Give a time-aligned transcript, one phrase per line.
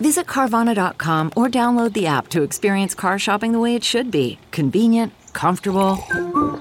[0.00, 4.38] Visit Carvana.com or download the app to experience car shopping the way it should be
[4.52, 5.98] convenient, comfortable.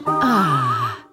[0.08, 1.04] Ah.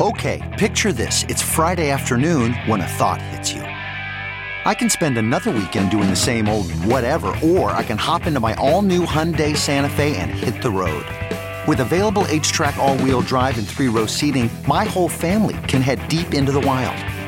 [0.00, 1.24] Okay, picture this.
[1.28, 3.60] It's Friday afternoon when a thought hits you.
[3.60, 8.40] I can spend another weekend doing the same old whatever, or I can hop into
[8.40, 11.04] my all new Hyundai Santa Fe and hit the road.
[11.66, 16.06] With available HTRAC, all wheel drive, and three row seating, my whole family can head
[16.08, 16.96] deep into the wild.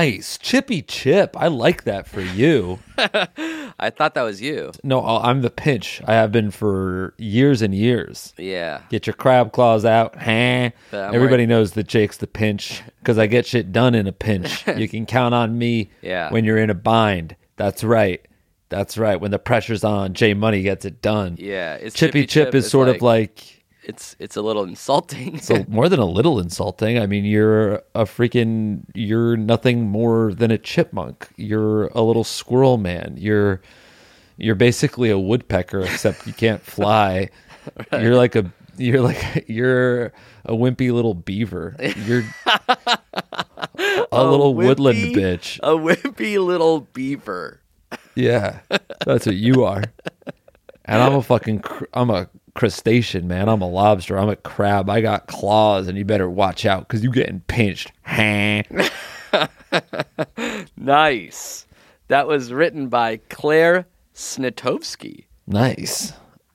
[0.00, 0.38] Nice.
[0.38, 1.36] Chippy chip.
[1.36, 2.78] I like that for you.
[2.96, 4.72] I thought that was you.
[4.82, 6.00] No, I- I'm the pinch.
[6.06, 8.32] I have been for years and years.
[8.38, 8.80] Yeah.
[8.88, 10.16] Get your crab claws out.
[10.16, 10.70] Huh?
[10.92, 14.66] Everybody worried- knows that Jake's the pinch because I get shit done in a pinch.
[14.76, 16.30] you can count on me Yeah.
[16.32, 17.36] when you're in a bind.
[17.56, 18.26] That's right.
[18.70, 19.20] That's right.
[19.20, 21.36] When the pressure's on, Jay Money gets it done.
[21.38, 21.74] Yeah.
[21.74, 25.40] It's Chippy, chip, is It's sort of like it's it's a little insulting.
[25.40, 26.98] so more than a little insulting.
[26.98, 31.28] I mean, you're a freaking you're nothing more than a chipmunk.
[31.36, 33.14] You're a little squirrel man.
[33.18, 33.60] You're
[34.36, 37.30] you're basically a woodpecker except you can't fly.
[37.92, 40.06] You're like a you're like you're
[40.44, 41.76] a wimpy little beaver.
[42.04, 42.24] You're
[44.12, 45.58] a little woodland bitch.
[45.62, 47.60] a wimpy little beaver.
[48.14, 48.60] Yeah,
[49.04, 49.84] that's what you are.
[50.84, 51.62] And I'm a fucking,
[51.94, 53.48] I'm a crustacean, man.
[53.48, 54.18] I'm a lobster.
[54.18, 54.88] I'm a crab.
[54.90, 57.92] I got claws, and you better watch out because you're getting pinched.
[60.76, 61.66] Nice.
[62.08, 65.26] That was written by Claire Snitovsky.
[65.46, 66.12] Nice.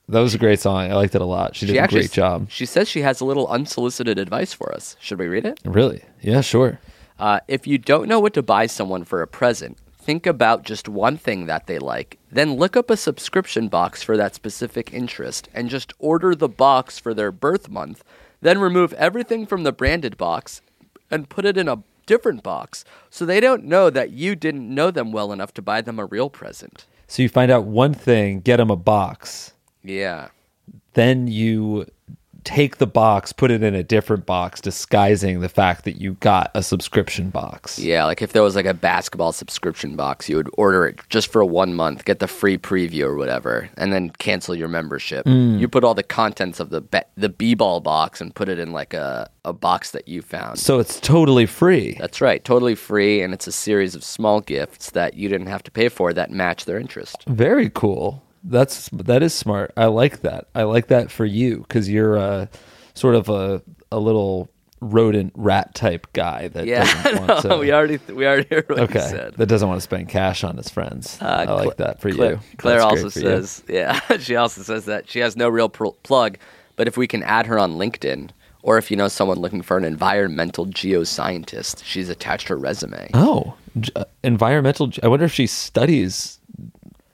[0.09, 0.91] That was a great song.
[0.91, 1.55] I liked it a lot.
[1.55, 2.49] She did She a great job.
[2.49, 4.95] She says she has a little unsolicited advice for us.
[4.99, 5.59] Should we read it?
[5.65, 6.03] Really?
[6.21, 6.79] Yeah, sure.
[7.17, 10.87] Uh, if you don't know what to buy someone for a present, think about just
[10.87, 12.19] one thing that they like.
[12.31, 16.99] Then look up a subscription box for that specific interest and just order the box
[16.99, 18.03] for their birth month.
[18.39, 20.61] Then remove everything from the branded box
[21.09, 24.91] and put it in a different box so they don't know that you didn't know
[24.91, 26.85] them well enough to buy them a real present.
[27.07, 29.53] So you find out one thing, get them a box.
[29.83, 30.27] Yeah.
[30.93, 31.87] Then you
[32.45, 36.51] take the box, put it in a different box, disguising the fact that you got
[36.53, 37.77] a subscription box.
[37.77, 41.31] Yeah, like if there was like a basketball subscription box, you would order it just
[41.31, 45.25] for one month, get the free preview or whatever, and then cancel your membership.
[45.25, 45.59] Mm.
[45.59, 48.71] You put all the contents of the be- the b-ball box and put it in
[48.71, 50.59] like a, a box that you found.
[50.59, 51.95] So it's totally free.
[51.99, 55.63] That's right, totally free, and it's a series of small gifts that you didn't have
[55.63, 57.17] to pay for that match their interest.
[57.27, 58.21] Very cool.
[58.47, 59.73] That's that is smart.
[59.75, 60.47] I like that.
[60.55, 62.49] I like that for you because you're a
[62.93, 63.61] sort of a
[63.91, 64.49] a little
[64.81, 67.57] rodent rat type guy that Yeah, doesn't want no, to.
[67.57, 69.33] we already we already heard what you okay, said.
[69.35, 71.17] that doesn't want to spend cash on his friends.
[71.21, 72.39] I Cla- like that for Claire, you.
[72.57, 73.25] Claire That's also for you.
[73.25, 76.37] says, yeah, she also says that she has no real plug,
[76.75, 78.29] but if we can add her on LinkedIn,
[78.61, 83.09] or if you know someone looking for an environmental geoscientist, she's attached her resume.
[83.13, 83.55] Oh,
[83.95, 84.91] uh, environmental.
[85.01, 86.39] I wonder if she studies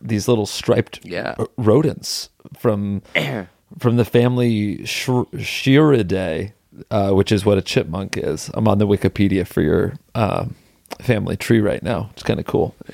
[0.01, 1.35] these little striped Yeah.
[1.57, 3.01] rodents from
[3.79, 6.53] from the family Sh- Sciuridae,
[6.89, 8.49] uh, which is what a chipmunk is.
[8.53, 10.55] I'm on the Wikipedia for your um,
[10.99, 12.09] family tree right now.
[12.13, 12.75] It's kind of cool.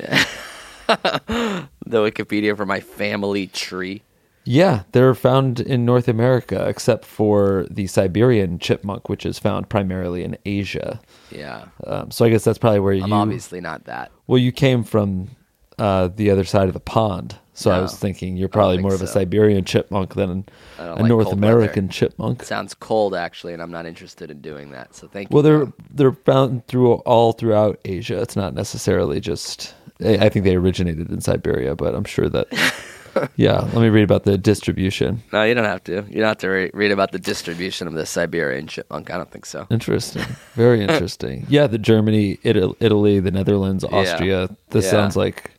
[0.87, 4.01] The Wikipedia for my family tree.
[4.43, 10.23] Yeah, they're found in North America, except for the Siberian chipmunk, which is found primarily
[10.23, 10.99] in Asia.
[11.31, 11.65] Yeah.
[11.85, 13.03] Um, so I guess that's probably where you.
[13.03, 14.11] I'm obviously not that.
[14.27, 15.29] Well, you came from
[15.79, 18.83] uh, the other side of the pond, so I No, was thinking you're probably think
[18.83, 19.13] more of a so.
[19.13, 20.45] Siberian chipmunk than
[20.79, 21.93] I don't a like North cold American weather.
[21.93, 22.43] chipmunk.
[22.43, 24.95] Sounds cold actually, and I'm not interested in doing that.
[24.95, 25.33] So thank you.
[25.33, 25.73] Well, they're Tom.
[25.91, 28.21] they're found through all throughout Asia.
[28.21, 29.73] It's not necessarily just.
[30.03, 32.47] I I think they originated in Siberia, but I'm sure that.
[33.35, 35.23] yeah, let me read about the distribution.
[35.33, 36.05] No, you don't have to.
[36.07, 39.09] You don't have to re- read about the distribution of the Siberian chipmunk.
[39.09, 39.65] I don't think so.
[39.71, 40.23] Interesting,
[40.53, 41.45] very interesting.
[41.49, 44.49] yeah, the Germany, Italy, Italy the Netherlands, Austria.
[44.69, 44.91] This Yeah.
[44.91, 45.49] sounds like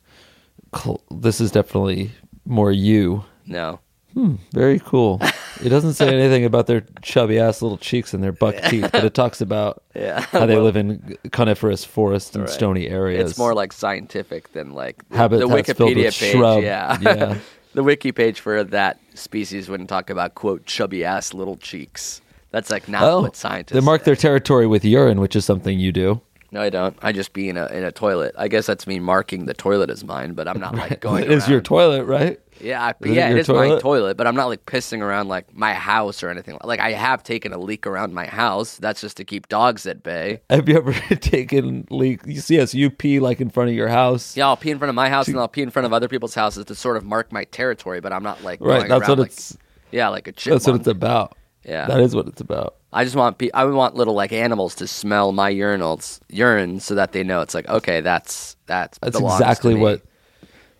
[0.77, 2.11] cl- this is definitely
[2.45, 3.25] more you.
[3.47, 3.81] No.
[4.15, 5.21] Hmm, very cool.
[5.63, 9.05] It doesn't say anything about their chubby ass little cheeks and their buck teeth, but
[9.05, 10.21] it talks about Yeah.
[10.21, 12.53] how they live in coniferous forest and Right.
[12.53, 13.31] stony areas.
[13.31, 16.15] It's more like scientific than like the Wikipedia page.
[16.15, 16.63] shrub.
[16.63, 16.99] Yeah.
[17.03, 17.39] Yeah.
[17.75, 22.21] the wiki page for that species wouldn't talk about quote chubby ass little cheeks.
[22.51, 23.75] That's like not oh, what scientists.
[23.75, 24.05] they mark say.
[24.07, 26.23] their territory with urine, which is something you do.
[26.51, 26.97] No, I don't.
[27.03, 28.35] I just be in a in a toilet.
[28.39, 31.25] I guess that's me marking the toilet as mine, but I'm not like going.
[31.25, 32.41] it is your toilet, right?
[32.61, 33.81] Yeah, I, Is yeah, your it is my toilet?
[33.83, 36.59] toilet, but I'm not like pissing around like my house or anything.
[36.65, 38.79] Like I have taken a leak around my house.
[38.79, 40.41] That's just to keep dogs at bay.
[40.51, 42.21] Have you ever taken leak?
[42.27, 44.37] You see us, you pee like in front of your house.
[44.37, 46.09] Yeah, I'll pee in front of my house and I'll pee in front of other
[46.09, 49.09] people's houses to sort of mark my territory, but I'm not like Right, that's around
[49.11, 49.57] what like- it's.
[49.93, 50.63] yeah, like a chipmunk.
[50.63, 51.37] That's what it's about.
[51.65, 51.87] Yeah.
[51.87, 52.77] that is what it's about.
[52.93, 56.95] I just want pe- I want little like animals to smell my urinals urine so
[56.95, 60.03] that they know it's like okay, that's that's That's exactly what.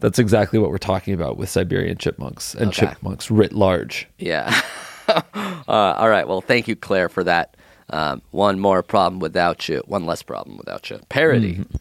[0.01, 2.87] That's exactly what we're talking about with Siberian chipmunks and Okay.
[2.87, 4.07] chipmunks writ large.
[4.19, 4.59] Yeah.
[5.09, 5.23] uh,
[5.69, 6.29] all right.
[6.29, 7.57] Well, thank you, Claire, for that.
[7.91, 9.83] Um, one more problem without you.
[9.87, 11.01] One less problem without you.
[11.09, 11.55] Parody.
[11.57, 11.77] Mm-hmm.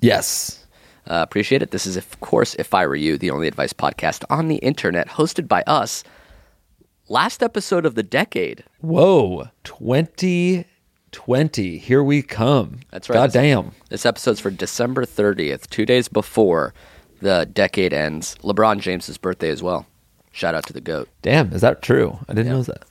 [0.00, 0.66] Yes.
[1.06, 1.70] Uh, appreciate it.
[1.70, 5.08] This is, of course, If I Were You, the only advice podcast on the internet,
[5.08, 6.04] hosted by us.
[7.12, 8.64] Last episode of the decade.
[8.80, 11.76] Whoa, 2020.
[11.76, 12.80] Here we come.
[12.90, 13.16] That's right.
[13.16, 13.72] God damn.
[13.90, 16.72] This episode's for December 30th, two days before
[17.20, 18.34] the decade ends.
[18.36, 19.84] LeBron James's birthday as well.
[20.32, 21.06] Shout out to the GOAT.
[21.20, 22.18] Damn, is that true?
[22.30, 22.52] I didn't Yeah.
[22.54, 22.84] know that.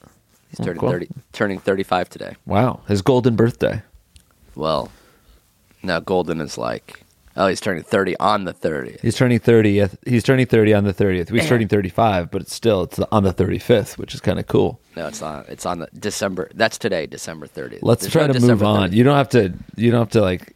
[0.52, 0.92] He's Oh, turning, cool.
[0.92, 2.36] 30, turning 35 today.
[2.46, 3.82] Wow, his golden birthday.
[4.54, 4.92] Well,
[5.82, 7.02] now Golden is like,
[7.44, 9.02] oh, he's turning 30 on the 30th.
[9.02, 9.98] He's turning 30th.
[10.06, 11.30] He's turning 30 on the 30th.
[11.30, 14.80] He's turning 35, but it's still it's on the 35th, which is kind of cool.
[14.96, 15.50] No, it's not.
[15.50, 16.50] It's on the December.
[16.54, 17.80] That's today, December 30th.
[17.82, 18.90] Let's There's try no to December move on.
[18.90, 18.94] 30th.
[18.94, 20.56] You don't have to you don't have to like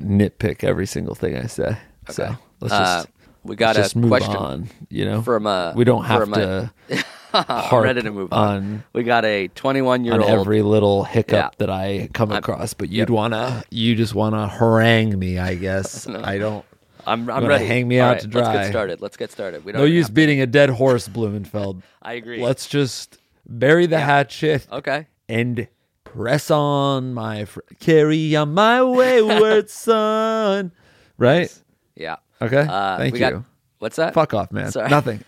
[0.00, 1.76] nitpick every single thing I say.
[2.10, 2.34] So, Okay.
[2.60, 3.08] let's Uh, just
[3.44, 5.22] we got let's a just move question on, you know?
[5.22, 7.06] from uh, we don't have from to A, I'm harp ready to
[8.12, 8.48] move on.
[8.56, 10.30] on We got a 21 year on old.
[10.30, 11.56] every little hiccup Yeah.
[11.58, 16.06] that I come I'm- across, but you'd wanna you just wanna harangue me, I guess.
[16.08, 16.64] I don't
[17.06, 17.64] I'm, I'm ready.
[17.66, 18.42] hang me All out right, to dry.
[18.42, 19.00] Let's get started.
[19.00, 19.64] Let's get started.
[19.64, 21.82] We don't no use beating a dead horse, Blumenfeld.
[22.02, 22.42] I agree.
[22.42, 23.18] Let's just
[23.48, 25.06] bury the hatchet Okay.
[25.28, 25.68] and
[26.02, 27.68] press on, my friend.
[27.78, 30.72] Carry on my wayward son.
[31.16, 31.56] Right?
[31.94, 32.16] Yeah.
[32.42, 32.66] Okay.
[32.68, 33.30] Uh, Thank we you.
[33.30, 33.42] got-
[33.78, 34.14] What's that?
[34.14, 34.72] Fuck off, man.
[34.72, 34.88] Sorry.
[34.88, 35.22] Nothing.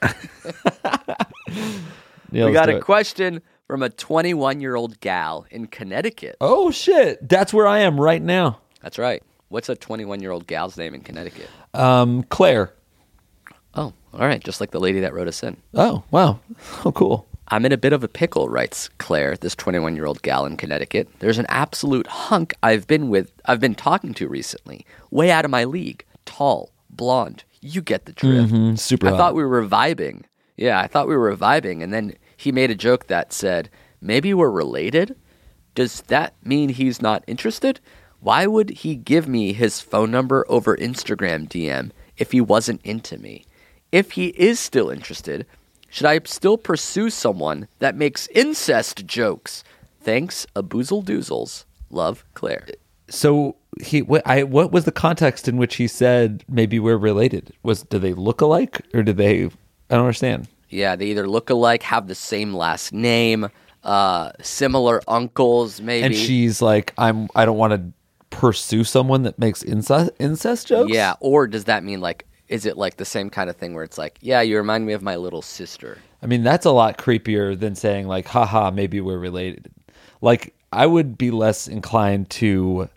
[2.31, 2.83] Yeah, we got a it.
[2.83, 6.37] question from a 21 year old gal in Connecticut.
[6.43, 7.27] Oh shit!
[7.27, 8.61] That's where I am right now.
[8.83, 9.23] That's right.
[9.49, 11.49] What's a 21 year old gal's name in Connecticut?
[11.73, 12.75] Um, Claire.
[13.75, 14.45] Oh, all right.
[14.45, 15.57] Just like the lady that wrote us in.
[15.75, 16.39] Oh wow.
[16.85, 17.27] Oh cool.
[17.51, 20.59] I'm in a bit of a pickle, writes Claire, this 21 year old gal in
[20.59, 21.09] Connecticut.
[21.21, 24.85] There's an absolute hunk I've been with, I've been talking to recently.
[25.11, 26.05] Way out of my league.
[26.27, 27.45] Tall, blonde.
[27.63, 28.53] You get the drift.
[28.53, 29.17] Mhm, super I hot.
[29.17, 30.25] thought we were vibing.
[30.59, 31.83] Yeah, I thought we were vibing.
[31.83, 35.17] And then he made a joke that said, maybe we're related?
[35.75, 37.81] Does that mean he's not interested?
[38.21, 43.17] Why would he give me his phone number over Instagram DM if he wasn't into
[43.17, 43.45] me?
[43.93, 45.47] If he is still interested,
[45.89, 49.63] should I still pursue someone that makes incest jokes?
[50.01, 51.65] Thanks, a boozle doozles.
[51.89, 52.67] Love, Claire.
[53.09, 57.53] So he, what, I, what was the context in which he said maybe we're related?
[57.63, 59.51] Was do they look alike or do they?
[59.91, 60.49] I don't understand.
[60.69, 63.49] Yeah, they either look alike, have the same last name,
[63.85, 66.07] uh, similar uncles, maybe.
[66.07, 67.29] And she's like, I'm.
[67.35, 67.93] I don't want to
[68.31, 70.93] pursue someone that makes incest incest jokes.
[70.93, 73.85] Yeah, or does that mean like, is it like the same kind of thing where
[73.85, 75.99] it's like, yeah, you remind me of my little sister?
[76.23, 79.71] I mean, that's a lot creepier than saying like, haha, maybe we're related.
[80.21, 82.89] Like, I would be less inclined to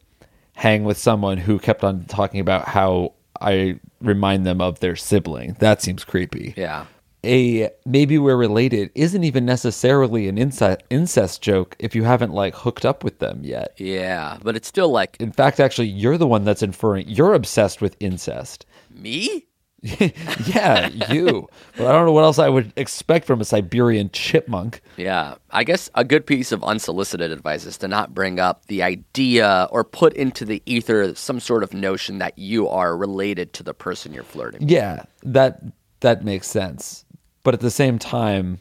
[0.54, 5.56] hang with someone who kept on talking about how I remind them of their sibling.
[5.60, 6.54] That seems creepy.
[6.58, 6.86] Yeah.
[7.24, 12.56] A maybe we're related isn't even necessarily an incest incest joke if you haven't like
[12.56, 13.74] hooked up with them yet.
[13.78, 17.08] Yeah, but it's still like In fact, actually, you're the one that's inferring.
[17.08, 18.66] You're obsessed with incest.
[18.90, 19.46] me.
[20.46, 21.50] yeah, you.
[21.76, 24.82] But I don't know what else I would expect from a Siberian chipmunk.
[24.96, 28.84] Yeah, I guess a good piece of unsolicited advice is to not bring up the
[28.84, 33.64] idea or put into the ether some sort of notion that you are related to
[33.64, 34.62] the person you're flirting.
[34.62, 34.70] with.
[34.70, 35.62] Yeah, that
[36.02, 37.04] that makes sense.
[37.44, 38.60] But at the same time,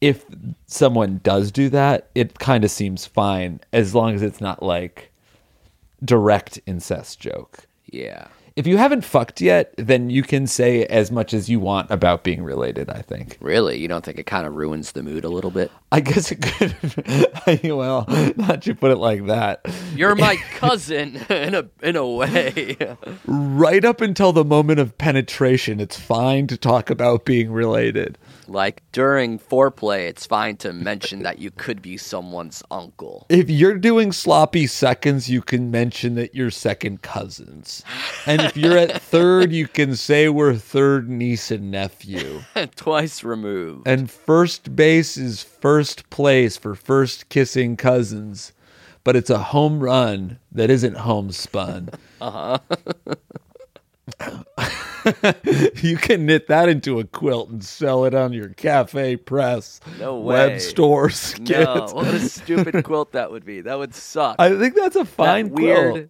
[0.00, 0.24] if
[0.66, 5.12] someone does do that, it kind of seems fine as long as it's not like
[6.04, 7.66] direct incest joke.
[7.86, 8.26] Yeah.
[8.58, 12.24] If you haven't fucked yet, then you can say as much as you want about
[12.24, 13.38] being related, I think.
[13.38, 13.78] Really?
[13.78, 15.70] You don't think it kind of ruins the mood a little bit?
[15.92, 18.04] I guess it could well,
[18.36, 19.64] not you put it like that.
[19.94, 22.76] You're my cousin in a in a way.
[23.26, 28.18] Right up until the moment of penetration, it's fine to talk about being related.
[28.48, 33.26] Like during foreplay, it's fine to mention that you could be someone's uncle.
[33.28, 37.82] If you're doing sloppy seconds, you can mention that you're second cousins.
[38.26, 42.42] And if you're at third, you can say we're third niece and nephew.
[42.76, 43.86] Twice removed.
[43.86, 48.52] And first base is first place for first kissing cousins.
[49.04, 51.90] But it's a home run that isn't homespun.
[52.20, 52.58] Uh
[54.20, 54.34] huh.
[55.82, 60.48] you can knit that into a quilt and sell it on your CafePress, No way.
[60.50, 61.48] web stores, kids.
[61.50, 63.60] No, what a stupid quilt that would be.
[63.60, 64.36] That would suck.
[64.38, 66.06] I think that's a fine that weird, quilt.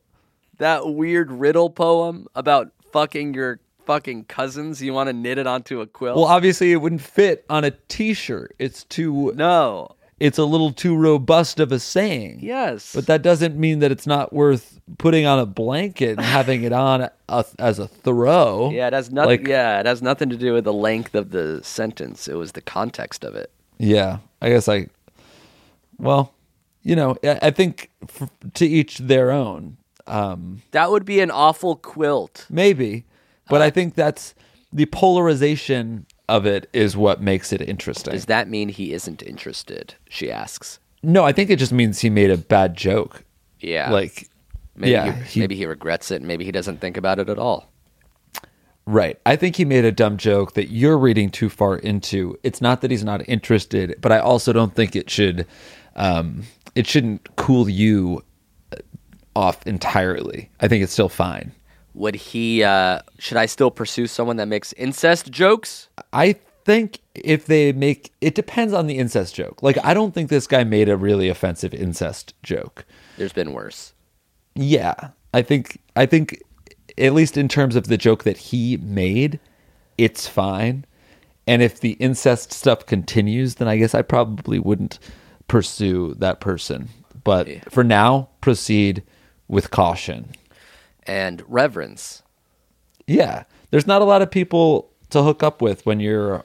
[0.58, 4.82] that weird riddle poem about fucking your fucking cousins.
[4.82, 6.16] You want to knit it onto a quilt?
[6.16, 8.54] Well, obviously, it wouldn't fit on a T-shirt.
[8.58, 9.32] It's too.
[9.34, 9.88] no.
[10.20, 12.40] It's a little too robust of a saying.
[12.42, 12.92] Yes.
[12.94, 16.72] But that doesn't mean that it's not worth putting on a blanket and having it
[16.72, 18.70] on a, as a throw.
[18.70, 19.40] yeah, it has nothing.
[19.42, 22.26] Like- yeah, it has nothing to do with the length of the sentence.
[22.26, 23.52] It was the context of it.
[23.78, 24.88] Yeah, I guess I.
[25.98, 26.34] Well,
[26.82, 29.76] you know, I, I think f- to each their own.
[30.06, 32.46] Um, That would be an awful quilt.
[32.50, 33.04] maybe,
[33.48, 34.34] but I think that's
[34.72, 38.12] the polarization of it is what makes it interesting.
[38.12, 39.94] Does that mean he isn't interested?
[40.08, 40.78] She asks.
[41.02, 43.24] no, I think it just means he made a bad joke.
[43.60, 43.90] Yeah.
[43.90, 44.28] Like,
[44.76, 46.22] maybe yeah, he, maybe he regrets it.
[46.22, 47.70] Maybe he doesn't think about it at all.
[48.86, 49.18] Right.
[49.26, 52.38] I think he made a dumb joke that you're reading too far into.
[52.42, 55.46] It's not that he's not interested, but I also don't think it should
[55.96, 56.44] um
[56.74, 58.22] it shouldn't cool you
[59.36, 60.50] off entirely.
[60.60, 61.52] I think it's still fine.
[61.94, 62.62] Would he?
[62.62, 65.88] uh Should I still pursue someone that makes incest jokes?
[66.12, 69.62] I think if they make it depends on the incest joke.
[69.62, 72.84] Like I don't think this guy made a really offensive incest joke.
[73.16, 73.94] There's been worse.
[74.54, 75.10] Yeah.
[75.32, 76.42] I think I think
[76.98, 79.40] at least in terms of the joke that he made,
[79.96, 80.84] it's fine.
[81.46, 84.98] And if the incest stuff continues, then I guess I probably wouldn't
[85.46, 86.88] pursue that person.
[87.24, 89.02] But for now, proceed
[89.48, 90.30] with caution.
[91.08, 92.22] And reverence.
[93.06, 93.44] Yeah.
[93.70, 96.44] There's not a lot of people to hook up with when you're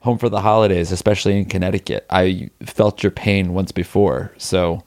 [0.00, 2.06] home for the holidays, especially in Connecticut.
[2.10, 4.32] I felt your pain once before.
[4.38, 4.82] So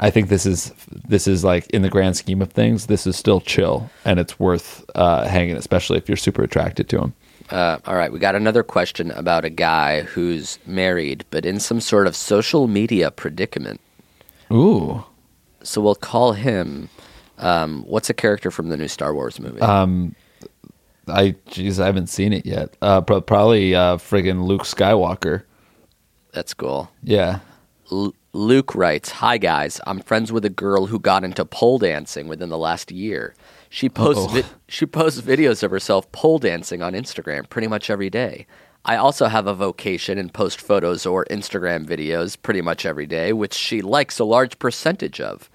[0.00, 0.72] I think this is
[1.06, 4.38] this is like in the grand scheme of things, this is still chill and it's
[4.38, 7.14] worth uh, hanging, especially if you're super attracted to him.
[7.50, 11.80] Uh, all right, we got another question about a guy who's married but in some
[11.80, 13.80] sort of social media predicament.
[14.52, 15.04] Ooh.
[15.62, 16.88] So we'll call him.
[17.38, 19.60] Um, what's a character from the new Star Wars movie?
[19.60, 20.14] Um,
[21.08, 22.76] I geez, I haven't seen it yet.
[22.80, 25.42] Uh, pro- probably uh, friggin' Luke Skywalker.
[26.32, 26.90] That's cool.
[27.02, 27.40] Yeah.
[27.92, 32.26] L- Luke writes, "Hi guys, I'm friends with a girl who got into pole dancing
[32.28, 33.34] within the last year.
[33.68, 38.10] She posts vi- she posts videos of herself pole dancing on Instagram pretty much every
[38.10, 38.46] day.
[38.86, 43.32] I also have a vocation and post photos or Instagram videos pretty much every day,
[43.32, 45.48] which she likes a large percentage of.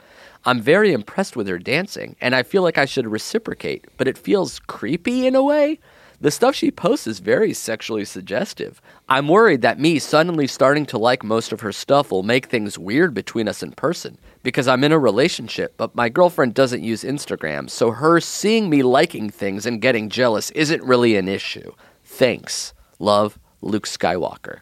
[0.46, 4.18] I'm very impressed with her dancing, and I feel like I should reciprocate, but it
[4.18, 5.80] feels creepy in a way.
[6.22, 8.82] The stuff she posts is very sexually suggestive.
[9.08, 12.78] I'm worried that me suddenly starting to like most of her stuff will make things
[12.78, 17.04] weird between us in person because I'm in a relationship, but my girlfriend doesn't use
[17.04, 21.72] Instagram, so her seeing me liking things and getting jealous isn't really an issue.
[22.04, 22.74] Thanks.
[23.00, 24.60] Love, Luke Skywalker.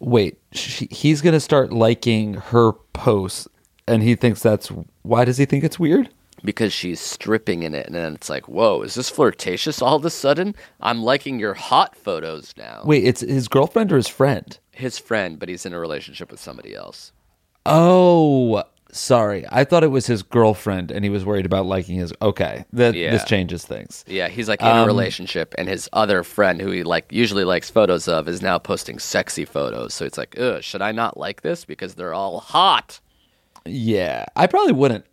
[0.00, 3.46] Wait, she, he's gonna start liking her posts,
[3.88, 4.68] and he thinks that's
[5.02, 6.08] why does he think it's weird?
[6.44, 10.04] because she's stripping in it and then it's like whoa is this flirtatious all of
[10.04, 14.58] a sudden i'm liking your hot photos now Wait, it's his girlfriend or his friend?
[14.70, 17.12] his friend but he's in a relationship with somebody else
[17.68, 18.62] Oh,
[18.92, 19.44] sorry.
[19.50, 22.12] I thought it was his girlfriend, and he was worried about liking his.
[22.22, 23.10] Okay, that Yeah.
[23.10, 24.04] this changes things.
[24.06, 27.42] yeah he's like in a um, relationship and his other friend who he like usually
[27.44, 31.42] likes photos of is now posting sexy photos so it's like should i not like
[31.42, 33.00] this because they're all hot
[33.66, 35.04] Yeah, I probably wouldn't.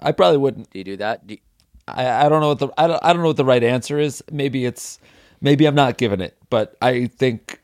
[0.00, 0.70] I probably wouldn't.
[0.70, 1.40] do you do that do you,
[1.88, 3.98] I, I don't know what the I don't, I don't know what the right answer
[3.98, 4.22] is.
[4.30, 4.98] Maybe it's
[5.40, 7.60] maybe I'm not giving it, but I think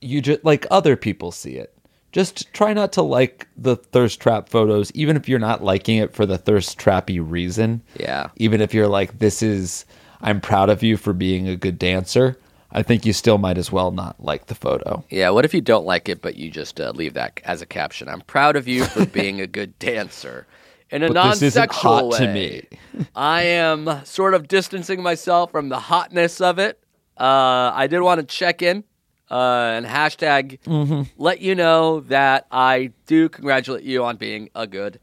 [0.00, 1.72] you just like other people see it.
[2.12, 6.14] Just try not to like the thirst trap photos, even if you're not liking it
[6.14, 7.82] for the thirst trappy reason.
[7.98, 8.30] Yeah.
[8.36, 9.84] Even if you're like, this is,
[10.22, 12.38] I'm proud of you for being a good dancer.
[12.72, 15.04] I think you still might as well not like the photo.
[15.08, 17.66] Yeah, what if you don't like it, but you just uh, leave that as a
[17.66, 18.08] caption?
[18.08, 20.46] I'm proud of you for being a good dancer.
[20.90, 22.66] In a isn't non-sexual hot to me.
[23.14, 26.78] I am sort of distancing myself from the hotness of it.
[27.18, 28.84] Uh, I did want to check in
[29.30, 29.34] uh,
[29.74, 31.02] and hashtag Mm-hmm.
[31.16, 35.00] let you know that I do congratulate you on being a good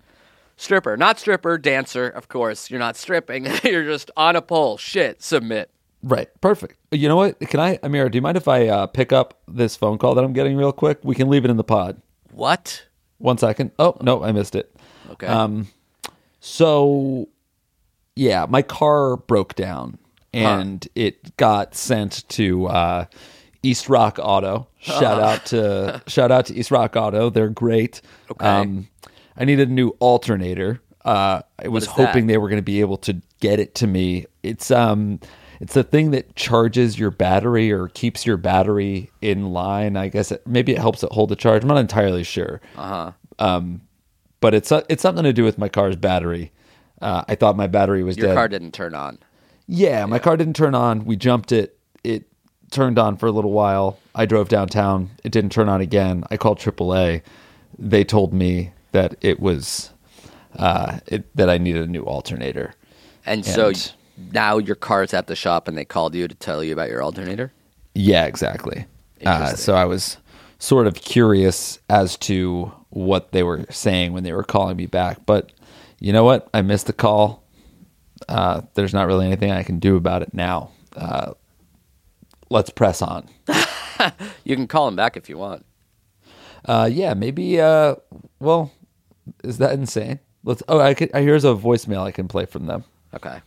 [0.58, 0.96] stripper.
[0.96, 2.70] Not stripper, dancer, of course.
[2.70, 3.48] You're not stripping.
[3.64, 4.78] You're just on a pole.
[4.78, 5.70] Shit, submit.
[6.04, 6.28] Right.
[6.42, 6.78] Perfect.
[6.92, 7.40] You know what?
[7.40, 10.24] Can I, Amira, do you mind if I uh, pick up this phone call that
[10.24, 11.00] I'm getting real quick?
[11.04, 12.02] We can leave it in the pod.
[12.32, 12.86] What?
[13.20, 13.72] One second.
[13.80, 14.76] Oh, no, I missed it.
[15.12, 15.28] Okay.
[15.28, 15.68] Um,
[16.42, 17.30] so,
[18.16, 19.98] yeah, my car broke down
[20.34, 23.06] and it got sent to uh,
[23.62, 24.68] East Rock Auto.
[24.80, 27.30] Shout out to shout out to East Rock Auto.
[27.30, 28.02] They're great.
[28.40, 29.10] Um, Okay.
[29.38, 30.82] I needed a new alternator.
[31.04, 32.34] Uh, I was hoping that?
[32.34, 34.26] they were going to be able to get it to me.
[34.44, 35.20] It's um,
[35.64, 39.96] it's the thing that charges your battery or keeps your battery in line.
[39.98, 41.64] I guess it, maybe it helps it hold the charge.
[41.64, 43.62] I'm not entirely sure Uh huh.
[44.40, 46.52] but it's it's something to do with my car's battery.
[47.02, 48.22] Uh, I thought my battery was dead.
[48.22, 48.36] Your dead.
[48.36, 49.20] car didn't turn on.
[49.68, 51.06] yeah, my car didn't turn on.
[51.06, 51.78] We jumped it.
[52.04, 52.26] It
[52.72, 53.98] turned on for a little while.
[54.16, 55.10] I drove downtown.
[55.24, 56.24] It didn't turn on again.
[56.32, 57.22] I called AAA.
[57.78, 59.92] They told me that it was
[60.58, 62.74] uh, it, that I needed a new alternator.
[63.26, 66.64] And so And- now your car's at the shop and they called you to tell
[66.64, 67.52] you about your alternator?
[67.96, 68.86] Yeah, exactly.
[69.26, 70.18] Uh, so I was
[70.60, 75.26] sort of curious as to what they were saying when they were calling me back.
[75.26, 75.52] But
[76.00, 76.50] you know what?
[76.54, 77.44] I missed the call.
[78.28, 80.72] Uh, there's not really anything I can do about it now.
[80.96, 81.34] Uh,
[82.50, 83.30] let's press on.
[84.44, 85.66] You can call him back if you want.
[86.66, 87.60] Uh, yeah, maybe.
[87.60, 87.96] Uh,
[88.40, 88.72] well,
[89.44, 90.20] is that insane?
[90.44, 90.64] Let's.
[90.68, 91.12] Oh, I could.
[91.14, 92.84] Here's a voicemail I can play from them.
[93.14, 93.40] Okay.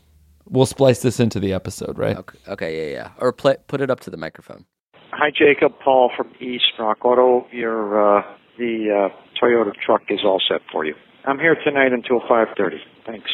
[0.49, 2.17] We'll splice this into the episode, right?
[2.17, 2.39] Okay.
[2.49, 2.93] Okay.
[2.93, 2.99] Yeah.
[2.99, 3.11] Yeah.
[3.19, 4.65] Or play, put it up to the microphone.
[5.13, 5.73] Hi, Jacob.
[5.83, 7.47] Paul from East Rock Auto.
[7.51, 8.23] Your uh,
[8.59, 10.95] the uh, Toyota truck is all set for you.
[11.25, 12.79] I'm here tonight until 5:30.
[13.05, 13.31] Thanks.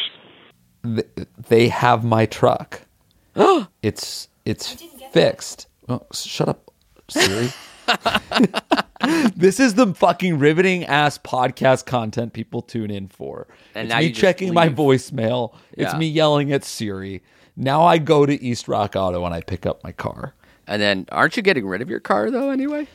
[0.83, 2.81] Th- they have my truck.
[3.81, 5.67] it's it's fixed.
[5.89, 6.71] Oh, shut up,
[7.09, 7.49] Siri.
[9.35, 13.47] this is the fucking riveting ass podcast content people tune in for.
[13.75, 15.53] And it's now me checking my voicemail.
[15.73, 15.97] It's Yeah.
[15.99, 17.21] me yelling at Siri.
[17.55, 20.33] Now I go to East Rock Auto and I pick up my car.
[20.65, 22.49] And then, aren't you getting rid of your car though?
[22.49, 22.87] Anyway.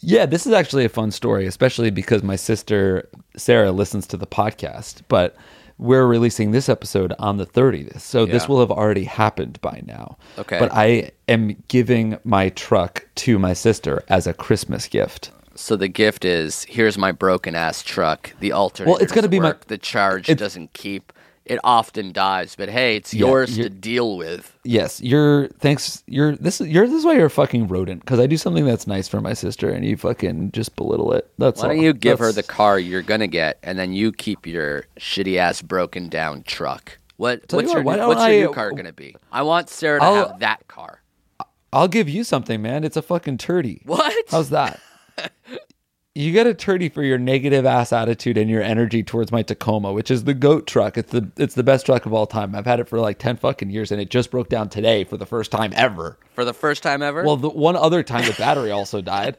[0.00, 4.26] Yeah, this is actually a fun story, especially because my sister Sarah listens to the
[4.26, 5.00] podcast.
[5.08, 5.36] But
[5.78, 10.16] we're releasing this episode on the 30th, so this will have already happened by now.
[10.38, 10.58] Okay.
[10.58, 15.30] But I am giving my truck to my sister as a Christmas gift.
[15.54, 18.32] So the gift is here's my broken ass truck.
[18.40, 18.90] The alternator.
[18.92, 21.12] Well, it's gonna doesn't be my- the charge it's- doesn't keep.
[21.46, 24.58] It often dies, but hey, it's Yeah, yours to deal with.
[24.64, 25.46] Yes, you're.
[25.60, 26.02] Thanks.
[26.08, 26.34] You're.
[26.34, 26.66] This is.
[26.66, 26.88] You're.
[26.88, 28.00] This is why you're a fucking rodent.
[28.00, 31.30] Because I do something that's nice for my sister, and you fucking just belittle it.
[31.38, 31.62] That's.
[31.62, 34.86] Why don't you give her the car you're gonna get, and then you keep your
[34.98, 36.98] shitty ass broken down truck?
[37.16, 39.14] What, Tell you what's your what, new, what's your I- new car gonna be?
[39.30, 41.00] I want Sarah to I'll- have that car.
[41.72, 42.82] I'll give you something, man.
[42.84, 43.86] It's a fucking turdy.
[43.86, 44.12] What?
[44.30, 44.80] How's that?
[46.16, 49.92] you get a turdy for your negative ass attitude and your energy towards my Tacoma,
[49.92, 50.96] which is the goat truck.
[50.96, 52.54] It's the it's the best truck of all time.
[52.54, 55.16] I've had it for like ten fucking years, and it just broke down today for
[55.16, 56.18] the first time ever.
[56.34, 57.22] For the first time ever?
[57.22, 59.36] Well, the one other time the battery also died.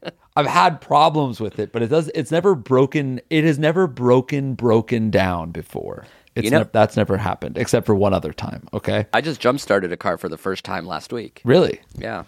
[0.36, 2.08] I've had problems with it, but it does.
[2.14, 3.20] It's never broken.
[3.30, 6.06] It has never broken broken down before.
[6.36, 8.68] It's You know- nev- that's never happened except for one other time.
[8.72, 11.40] Okay, I just jump started a car for the first time last week.
[11.44, 11.80] really.
[11.98, 12.22] Yeah.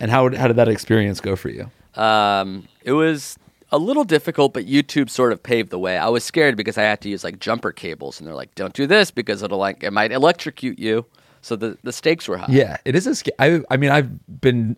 [0.00, 1.70] And how how did that experience go for you?
[1.94, 3.38] Um, it was
[3.72, 5.98] a little difficult, but YouTube sort of paved the way.
[5.98, 8.74] I was scared because I had to use like jumper cables, and they're like, "Don't
[8.74, 11.06] do this because it'll like it might electrocute you."
[11.40, 12.46] So the the stakes were high.
[12.50, 13.14] Yeah, it is a.
[13.14, 14.76] sca- I I mean, I've been,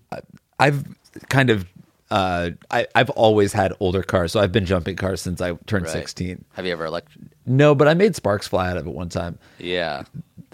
[0.59, 0.85] I've
[1.29, 1.67] kind of,
[2.11, 5.85] uh, I I've always had older cars, so I've been jumping cars since I turned
[5.85, 5.93] Right.
[5.93, 6.45] sixteen.
[6.55, 7.09] Have you ever elect?
[7.47, 9.39] No, but I made sparks fly out of it one time.
[9.59, 10.05] Yeah,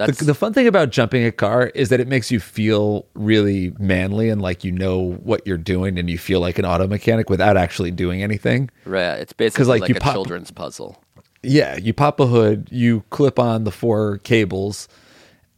[0.07, 3.73] The, the fun thing about jumping a car is that it makes you feel really
[3.79, 7.29] manly and like you know what you're doing, and you feel like an auto mechanic
[7.31, 8.71] without actually doing anything.
[8.85, 9.19] right.
[9.19, 11.03] It's basically like, like, you a pop- children's puzzle.
[11.43, 14.89] Yeah, you pop a hood, you clip on the four cables,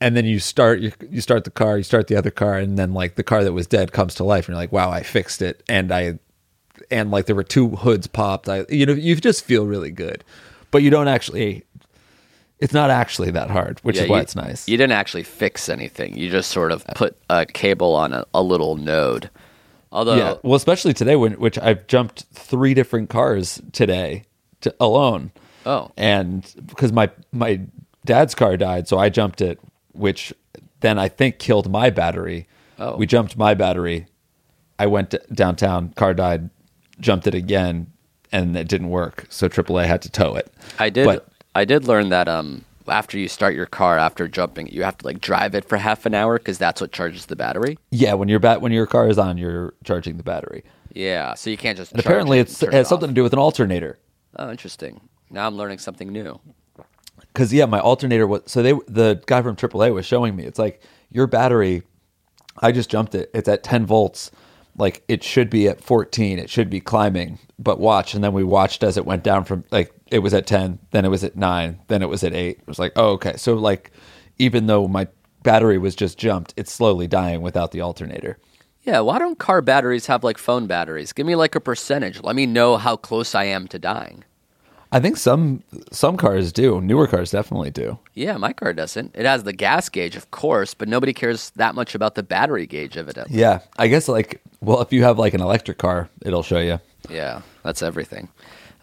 [0.00, 2.78] and then you start you, you start the car, you start the other car, and
[2.78, 5.02] then like the car that was dead comes to life, and you're like, wow, I
[5.02, 6.18] fixed it, and I
[6.90, 8.48] and like there were two hoods popped.
[8.48, 10.24] I you know you just feel really good,
[10.70, 11.64] but you don't actually.
[12.62, 14.68] It's not actually that hard, which Yeah, is why you- it's nice.
[14.68, 16.16] You didn't actually fix anything.
[16.16, 19.28] You just sort of put a cable on a, a little node.
[19.90, 20.34] Although, yeah.
[20.44, 24.24] Well, especially today, when which I've jumped three different cars today
[24.60, 25.32] to, alone.
[25.66, 27.60] oh, and because my my
[28.04, 29.58] dad's car died, so I jumped it,
[29.92, 30.32] which
[30.80, 32.46] then I think killed my battery.
[32.78, 32.96] Oh.
[32.96, 34.06] We jumped my battery.
[34.78, 36.48] I went downtown, car died,
[37.00, 37.88] jumped it again,
[38.32, 39.26] and it didn't work.
[39.28, 40.50] So AAA had to tow it.
[40.78, 41.04] I did.
[41.04, 44.98] But I did learn that um, after you start your car after jumping, you have
[44.98, 47.78] to like drive it for half an hour because that's what charges the battery.
[47.90, 50.64] yeah, when your bat when your car is on, you're charging the battery.
[50.94, 51.92] Yeah, so you can't just.
[51.92, 53.98] And apparently, it it's, it has something to do with an alternator.
[54.36, 55.00] Oh, interesting.
[55.30, 56.38] Now I'm learning something new.
[57.18, 60.44] because yeah, my alternator was so they the guy from AAA was showing me.
[60.44, 61.82] It's like your battery.
[62.58, 63.30] I just jumped it.
[63.32, 64.30] It's at 10 volts.
[64.76, 66.38] Like it should be at 14.
[66.38, 67.38] It should be climbing.
[67.58, 70.46] But watch, and then we watched as it went down from like it was at
[70.46, 72.58] 10, then it was at nine, then it was at eight.
[72.58, 73.36] It was like oh okay.
[73.36, 73.90] So like
[74.38, 75.08] even though my
[75.42, 78.38] battery was just jumped, it's slowly dying without the alternator.
[78.82, 81.12] Yeah, why don't car batteries have like phone batteries?
[81.12, 82.22] Give me like a percentage.
[82.22, 84.24] Let me know how close I am to dying.
[84.94, 86.80] I think some some cars do.
[86.80, 87.98] Newer cars definitely do.
[88.12, 89.12] Yeah, my car doesn't.
[89.14, 92.66] It has the gas gauge, of course, but nobody cares that much about the battery
[92.66, 93.38] gauge, evidently.
[93.38, 96.78] Yeah, I guess like well, if you have like an electric car, it'll show you.
[97.08, 98.28] Yeah, that's everything.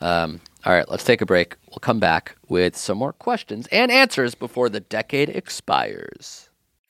[0.01, 1.55] Um, all right, let's take a break.
[1.69, 6.49] We'll come back with some more questions and answers before the decade expires.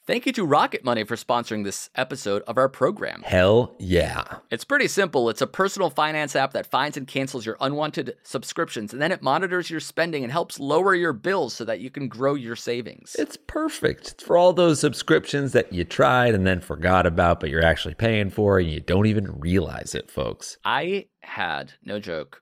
[0.10, 3.22] Thank you to Rocket Money for sponsoring this episode of our program.
[3.22, 4.24] Hell yeah.
[4.50, 5.30] It's pretty simple.
[5.30, 9.22] It's a personal finance app that finds and cancels your unwanted subscriptions, and then it
[9.22, 13.16] monitors your spending and helps lower your bills so that you can grow your savings.
[13.20, 14.14] It's perfect.
[14.14, 17.94] It's for all those subscriptions that you tried and then forgot about, but you're actually
[17.94, 20.58] paying for and you don't even realize it, folks.
[20.66, 22.42] I had, no joke,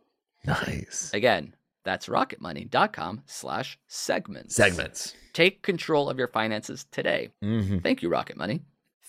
[0.45, 1.11] Nice.
[1.13, 4.55] Again, that's rocketmoney.com slash segments.
[4.55, 5.13] Segments.
[5.33, 7.29] Take control of your finances today.
[7.43, 7.79] Mm-hmm.
[7.79, 8.61] Thank you, Rocket Money.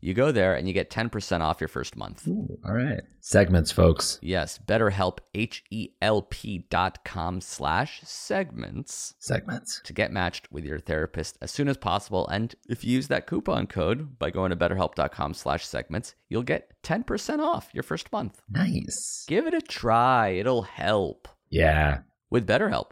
[0.00, 2.26] You go there and you get 10% off your first month.
[2.28, 3.00] Ooh, all right.
[3.20, 4.18] Segments, folks.
[4.22, 9.80] Yes, betterhelp, H-E-L-P dot com slash segments Segments.
[9.84, 12.28] to get matched with your therapist as soon as possible.
[12.28, 16.80] And if you use that coupon code by going to betterhelp.com slash segments, you'll get
[16.84, 18.40] 10% off your first month.
[18.48, 19.24] Nice.
[19.28, 20.28] Give it a try.
[20.28, 22.02] It'll help Yeah.
[22.30, 22.90] with BetterHelp.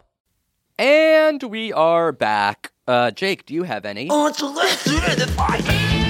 [0.78, 4.06] And we are back Uh, Jake, do you have any?
[4.10, 6.05] Oh, so let's do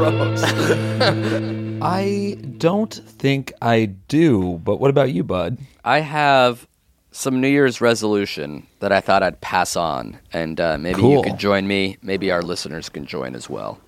[0.00, 0.42] Gross.
[1.82, 5.58] I don't think I do, but what about you, bud?
[5.84, 6.66] I have
[7.12, 11.22] some New Year's resolution that I thought I'd pass on, and uh, maybe you Cool.
[11.24, 11.98] could join me.
[12.02, 13.78] Maybe our listeners can join as well.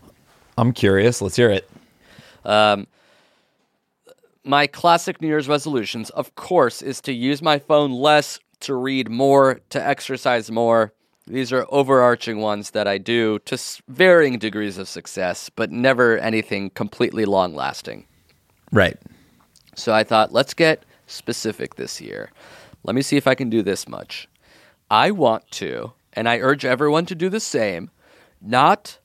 [0.58, 1.22] I'm curious.
[1.22, 1.70] Let's hear it.
[2.44, 2.86] Um,
[4.44, 9.08] My classic New Year's resolutions, of course, is to use my phone less, to read
[9.08, 10.92] more, to exercise more.
[11.26, 13.58] These are overarching ones that I do to
[13.88, 18.06] varying degrees of success, but never anything completely long lasting.
[18.72, 18.96] Right.
[19.74, 22.30] So I thought, let's get specific this year.
[22.82, 24.28] Let me see if I can do this much.
[24.90, 27.90] I want to, and I urge everyone to do the same,
[28.40, 28.98] not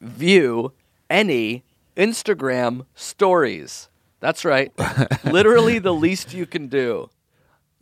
[0.00, 0.72] view
[1.08, 1.64] any
[1.96, 3.88] Instagram stories.
[4.20, 4.72] That's right.
[5.24, 7.10] Literally the least you can do.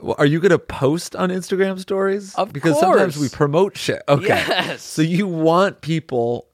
[0.01, 2.35] Well, are you going to post on Instagram stories?
[2.35, 4.03] Of because sometimes we promote shit.
[4.09, 4.27] Okay.
[4.27, 4.83] Yes.
[4.83, 6.49] So you want people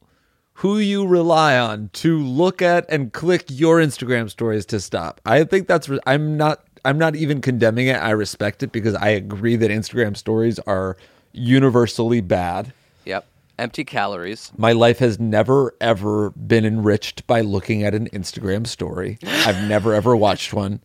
[0.54, 5.20] who you rely on to look at and click your Instagram stories to stop.
[5.24, 7.94] I think that's re- I'm not I'm not even condemning it.
[7.94, 10.96] I respect it because I agree that Instagram stories are
[11.32, 12.72] universally bad.
[13.04, 13.26] Yep.
[13.58, 14.52] Empty calories.
[14.56, 19.18] My life has never ever been enriched by looking at an Instagram story.
[19.24, 20.80] I've never ever watched one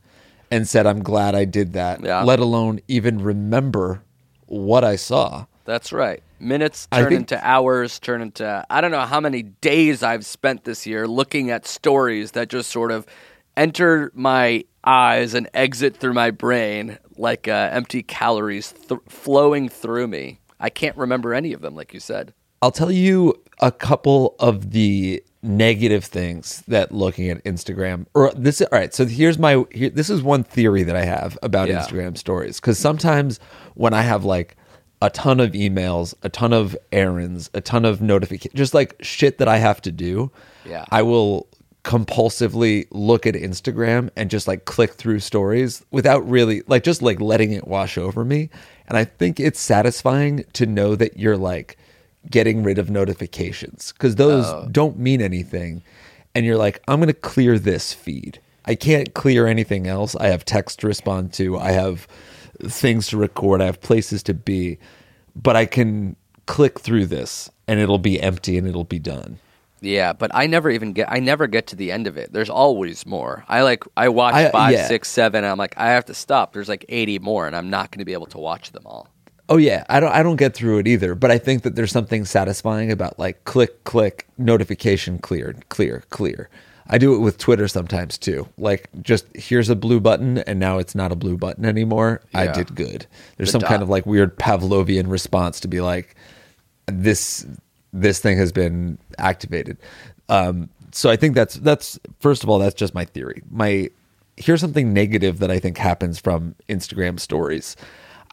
[0.54, 2.24] and said I'm glad I did that, Yeah.
[2.24, 4.04] let alone even remember
[4.46, 5.46] what I saw.
[5.66, 6.22] That's right.
[6.39, 10.63] Minutes turn think- into hours, turn into I don't know how many days I've spent
[10.66, 13.06] this year looking at stories that just sort of
[13.58, 20.08] enter my eyes and exit through my brain like uh, empty calories th- flowing through
[20.08, 20.39] me.
[20.60, 22.34] I can't remember any of them, like you said.
[22.62, 28.62] I'll tell you a couple of the negative things that looking at Instagram or this
[28.62, 31.82] all right so here's my here, this is one theory that I have about Yeah.
[31.82, 33.40] Instagram stories cuz sometimes
[33.76, 34.56] when I have like
[35.02, 39.38] a ton of emails, a ton of errands, a ton of notifications, just like shit
[39.40, 40.32] that I have to do.
[40.66, 40.86] Yeah.
[40.92, 41.48] I will
[41.84, 47.20] compulsively look at Instagram and just like click through stories without really like just like
[47.20, 48.50] letting it wash over me.
[48.88, 51.78] And I think it's satisfying to know that you're like
[52.30, 54.68] getting rid of notifications because those oh.
[54.72, 55.84] don't mean anything.
[56.36, 58.40] And you're like, I'm going to clear this feed.
[58.66, 60.16] I can't clear anything else.
[60.16, 61.58] I have text to respond to.
[61.58, 62.08] I have
[62.62, 63.62] things to record.
[63.62, 64.80] I have places to be.
[65.36, 69.40] But I can click through this and it'll be empty and it'll be done.
[69.82, 71.12] Yeah, but I never even get.
[71.12, 72.32] I never get to the end of it.
[72.32, 73.44] There's always more.
[73.50, 73.84] I like.
[73.98, 74.88] I watch I- five, yeah.
[74.88, 75.44] six, seven.
[75.44, 76.54] And I'm like, I have to stop.
[76.54, 79.10] There's like 80 more, and I'm not going to be able to watch them all.
[79.54, 81.92] Oh yeah, I don't I don't get through it either, but I think that there's
[81.92, 86.50] something satisfying about like click click notification cleared, clear, clear.
[86.88, 88.50] I do it with Twitter sometimes too.
[88.58, 92.22] Like just here's a blue button and now it's not a blue button anymore.
[92.34, 93.06] I did good.
[93.38, 96.16] There's The some kind of like weird Pavlovian response to be like
[96.88, 97.46] this
[97.94, 99.78] this thing has been activated.
[100.30, 103.44] Um so I think that's that's first of all that's just my theory.
[103.52, 103.92] My
[104.36, 107.76] here's something negative that I think happens from Instagram stories.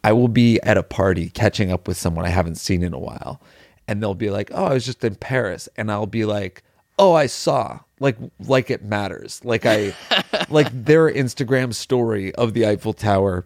[0.03, 2.99] I will be at a party catching up with someone I haven't seen in a
[2.99, 3.41] while,
[3.87, 6.63] and they'll be like, "Oh, I was just in Paris," and I'll be like,
[6.99, 9.41] "Oh, I saw." Like, like it matters.
[9.45, 9.95] Like I,
[10.51, 13.45] like their Instagram story of the Eiffel Tower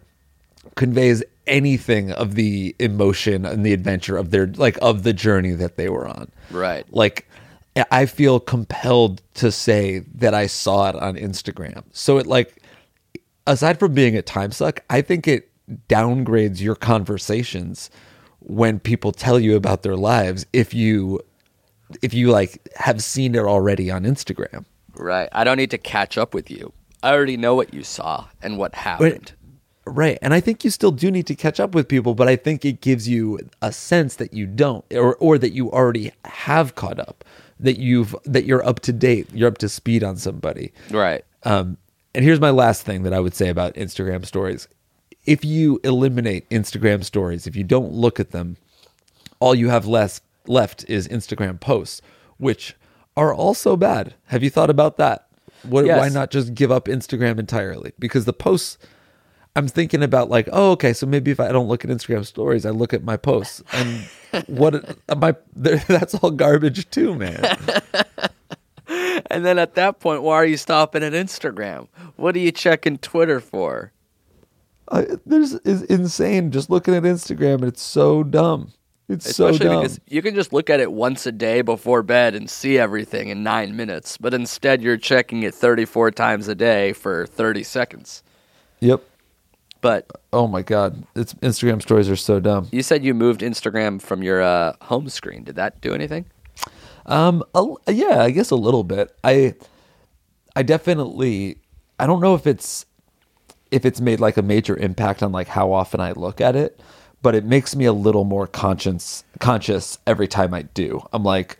[0.75, 5.77] conveys anything of the emotion and the adventure of their like of the journey that
[5.77, 6.31] they were on.
[6.49, 6.85] Right.
[6.91, 7.27] Like
[7.91, 11.83] I feel compelled to say that I saw it on Instagram.
[11.91, 12.61] So it like
[13.45, 15.49] aside from being a time suck, I think it
[15.89, 17.89] downgrades your conversations
[18.39, 21.19] when people tell you about their lives if you
[22.01, 24.65] if you like have seen it already on Instagram.
[24.95, 25.29] Right.
[25.31, 26.73] I don't need to catch up with you.
[27.03, 29.33] I already know what you saw and what happened.
[29.85, 30.17] Right.
[30.21, 32.65] And I think you still do need to catch up with people, but I think
[32.65, 36.99] it gives you a sense that you don't or or that you already have caught
[36.99, 37.23] up,
[37.59, 40.73] that you've that you're up to date, you're up to speed on somebody.
[40.89, 41.23] Right.
[41.43, 41.77] Um
[42.15, 44.67] and here's my last thing that I would say about Instagram stories.
[45.25, 48.57] If you eliminate Instagram stories, if you don't look at them,
[49.39, 52.01] all you have less left is Instagram posts,
[52.37, 52.75] which
[53.17, 54.13] are also bad.
[54.27, 55.27] Have you thought about that?
[55.63, 55.99] What, Yes.
[55.99, 57.93] Why not just give up Instagram entirely?
[57.97, 58.77] Because the posts,
[59.55, 62.65] I'm thinking about like, oh, okay, so maybe if I don't look at Instagram stories,
[62.65, 64.07] I look at my posts, and
[64.47, 67.57] what my that's all garbage too, man.
[69.31, 71.87] And then at that point, why are you stopping at Instagram?
[72.15, 73.91] What are you checking Twitter for?
[74.91, 78.71] I, there's is insane just looking at Instagram, it's so dumb.
[79.07, 79.81] It's Especially so dumb.
[79.81, 83.29] because you can just look at it once a day before bed and see everything
[83.29, 88.23] in nine minutes, but instead you're checking it 34 times a day for 30 seconds.
[88.79, 89.03] Yep.
[89.81, 92.67] But Oh my god, it's Instagram stories are so dumb.
[92.71, 95.43] you said you moved Instagram from your uh, home screen.
[95.43, 96.25] Did that do anything?
[97.05, 99.15] Um, a, yeah, I guess a little bit.
[99.23, 99.53] I,
[100.55, 101.57] I definitely,
[101.99, 102.87] I don't know if it's,
[103.71, 106.79] if it's made like a major impact on like how often I look at it,
[107.21, 111.01] but it makes me a little more conscious conscious every time I do.
[111.11, 111.57] I'm like,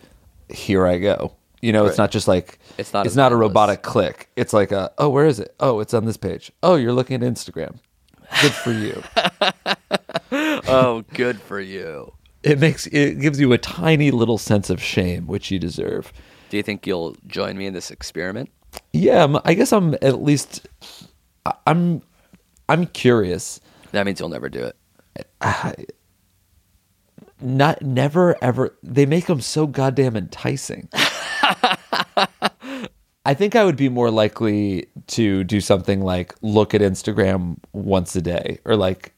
[0.49, 1.33] here I go.
[1.61, 4.29] You know, it's not just like It's not it's not a robotic click.
[4.35, 5.55] It's like a oh, where is it?
[5.59, 6.51] Oh, it's on this page.
[6.61, 7.79] Oh, you're looking at Instagram.
[8.41, 9.01] Good for you.
[10.67, 12.13] oh, good for you.
[12.43, 16.13] it makes it gives you a tiny little sense of shame, which you deserve.
[16.49, 18.51] Do you think you'll join me in this experiment?
[18.93, 20.67] Yeah, I'm, I guess I'm at least
[21.45, 22.01] I- I'm
[22.69, 23.59] I'm curious.
[23.91, 24.75] That means you'll never do it.
[27.41, 30.87] Not never ever they make them so goddamn enticing.
[33.27, 38.15] I think I would be more likely to do something like look at Instagram once
[38.15, 39.13] a day or like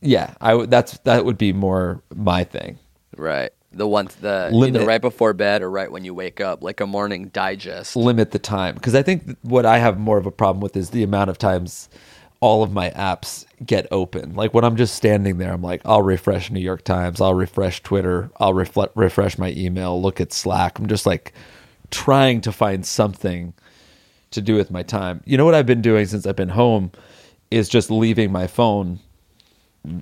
[0.00, 2.78] yeah, I would that's that would be more my thing.
[3.16, 3.50] Right.
[3.78, 4.76] The one, the Limit.
[4.76, 7.96] either right before bed or right when you wake up, like a morning digest.
[7.96, 10.90] limit the time because I think what I have more of a problem with is
[10.90, 11.88] the amount of times
[12.40, 14.34] all of my apps get open.
[14.34, 17.82] Like when I'm just standing there, I'm like, I'll refresh New York Times, I'll refresh
[17.82, 20.78] Twitter, I'll refle- refresh my email, look at Slack.
[20.78, 21.32] I'm just like
[21.90, 23.54] trying to find something
[24.30, 25.22] to do with my time.
[25.24, 26.92] You know what I've been doing since I've been home
[27.50, 29.00] is just leaving my phone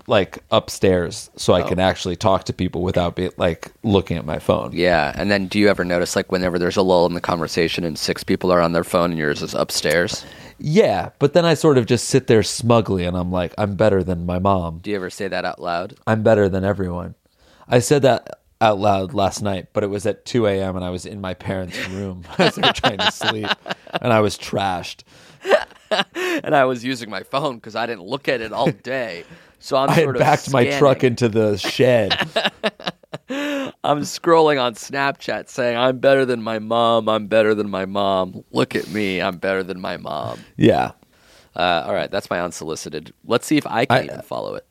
[0.07, 1.69] like upstairs so I oh.
[1.69, 4.71] can actually talk to people without be like looking at my phone.
[4.73, 5.13] Yeah.
[5.17, 7.99] And then do you ever notice, like, whenever there's a lull in the conversation and
[7.99, 10.25] six people are on their phone and yours is upstairs?
[10.59, 14.03] Yeah, but then I sort of just sit there smugly and I'm like, I'm better
[14.03, 14.79] than my mom.
[14.79, 15.95] Do you ever say that out loud?
[16.07, 17.15] I'm better than everyone.
[17.69, 20.77] I said that out loud last night, but it was at 2 a.m.
[20.77, 23.51] and I was in my parents' room as they were trying to sleep
[24.01, 25.03] and I was trashed.
[26.43, 29.25] And I was using my phone because I didn't look at it all day.
[29.67, 32.13] So I'm I had backed my truck into the shed.
[33.29, 37.09] I'm scrolling on Snapchat saying, I'm better than my mom.
[37.09, 38.45] I'm better than my mom.
[38.53, 39.21] Look at me.
[39.21, 40.39] I'm better than my mom.
[40.57, 40.93] yeah,
[41.57, 42.13] Uh, all right.
[42.13, 43.13] That's my unsolicited.
[43.25, 44.65] Let's see if I can I- even follow it.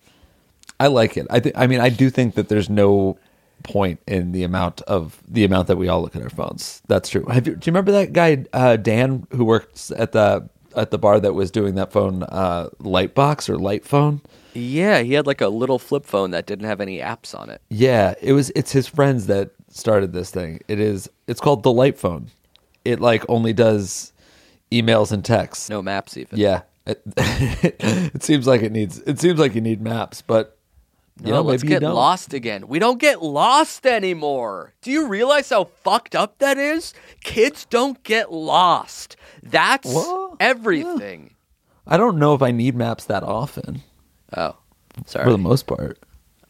[0.80, 1.28] I like it.
[1.30, 1.58] I think.
[1.58, 3.18] I mean, I do think that there's no
[3.64, 6.82] point in the amount of the amount that we all look at our phones.
[6.88, 7.26] That's true.
[7.26, 10.98] Have you, do you remember that guy uh, Dan who works at the at the
[10.98, 14.22] bar that was doing that phone uh, light box or light phone?
[14.56, 17.62] Yeah, he had like a little flip phone that didn't have any apps on it.
[17.70, 18.52] Yeah, it was.
[18.56, 20.62] It's his friends that started this thing.
[20.68, 21.10] It is.
[21.28, 22.28] It's called the light phone.
[22.86, 24.14] It like only does
[24.72, 25.70] emails and texts.
[25.70, 26.40] No maps even.
[26.40, 26.62] Yeah.
[26.86, 29.00] It, it seems like it needs.
[29.00, 30.58] It seems like you need maps, but
[31.20, 32.68] you No, know, let's get lost again.
[32.68, 34.74] We don't get lost anymore.
[34.82, 36.94] Do you realize how fucked up that is?
[37.24, 39.16] Kids don't get lost.
[39.42, 39.96] That's
[40.40, 41.34] everything.
[41.88, 43.82] I don't know if I need maps that often.
[44.36, 44.56] Oh,
[45.06, 45.26] sorry.
[45.26, 46.00] For the most part.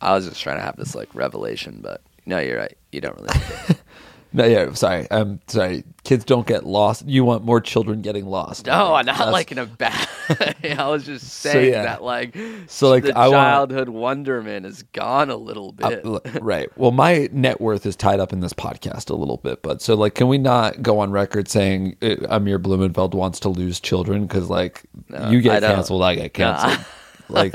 [0.01, 2.77] I was just trying to have this like revelation, but no, you're right.
[2.91, 3.75] You don't really.
[4.33, 5.07] No, yeah, sorry.
[5.11, 5.85] I'm sorry.
[6.03, 7.07] Kids don't get lost.
[7.07, 8.65] You want more children getting lost.
[8.65, 10.09] no, I I'm not That's- like in a bad.
[10.77, 11.83] I was just saying yeah.
[11.83, 12.35] that like
[12.67, 16.01] So, like, the I want- childhood wonderment is gone a little Uh, bit.
[16.05, 16.67] l- right.
[16.77, 19.95] Well, my net worth is tied up in this podcast a little bit, but so
[19.95, 24.25] like, can we not go on record saying uh, Amir Blumenfeld wants to lose children
[24.27, 24.83] because like
[25.29, 25.75] you get don't.
[25.75, 26.85] canceled, I get canceled.
[27.29, 27.53] Like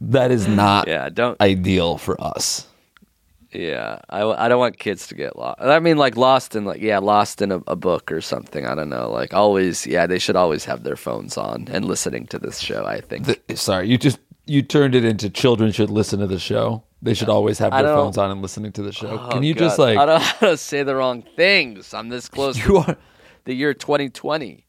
[0.00, 1.40] that is not yeah, don't.
[1.40, 2.66] ideal for us.
[3.52, 5.60] Yeah, I, I don't want kids to get lost.
[5.62, 8.66] I mean, like lost in like yeah, lost in a, a book or something.
[8.66, 9.10] I don't know.
[9.10, 12.84] Like always, yeah, they should always have their phones on and listening to this show.
[12.84, 13.26] I think.
[13.26, 16.82] The- sorry, you just you turned it into children should listen to the show.
[17.00, 19.08] They should always have their phones on and listening to the show.
[19.08, 19.60] Oh, Can you God.
[19.60, 21.94] just like I don't know how to say the wrong things.
[21.94, 22.96] I'm this close you to are?
[23.44, 24.65] the year 2020.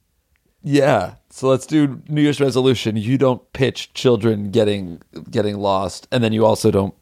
[0.63, 1.15] Yeah.
[1.29, 2.97] So let's do New Year's resolution.
[2.97, 6.95] You don't pitch children getting getting lost, and then you also don't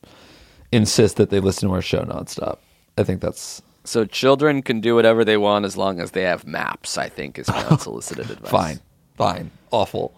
[0.71, 2.57] insist that they listen to our show nonstop.
[2.97, 6.45] I think that's So children can do whatever they want as long as they have
[6.45, 6.97] maps.
[6.97, 8.51] I think is my unsolicited advice.
[8.51, 8.79] fine.
[9.15, 9.51] Fine.
[9.71, 10.13] Awful.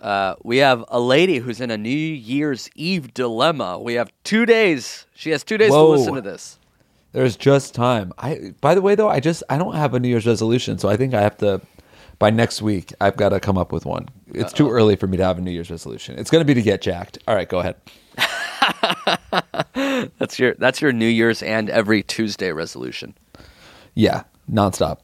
[0.00, 3.78] Uh, we have a lady who's in a New Year's Eve dilemma.
[3.80, 5.06] We have two days.
[5.14, 5.86] She has two days Whoa.
[5.86, 6.58] to listen to this.
[7.12, 8.12] There's just time.
[8.18, 10.88] I by the way though, I just I don't have a New Year's resolution, so
[10.88, 11.60] I think I have to
[12.18, 14.08] by next week I've got to come up with one.
[14.32, 16.18] It's too early for me to have a New Year's resolution.
[16.18, 17.18] It's going to be to get jacked.
[17.26, 17.76] All right, go ahead.
[20.18, 23.14] That's your that's your New Year's and every Tuesday resolution.
[23.94, 24.98] Yeah, nonstop.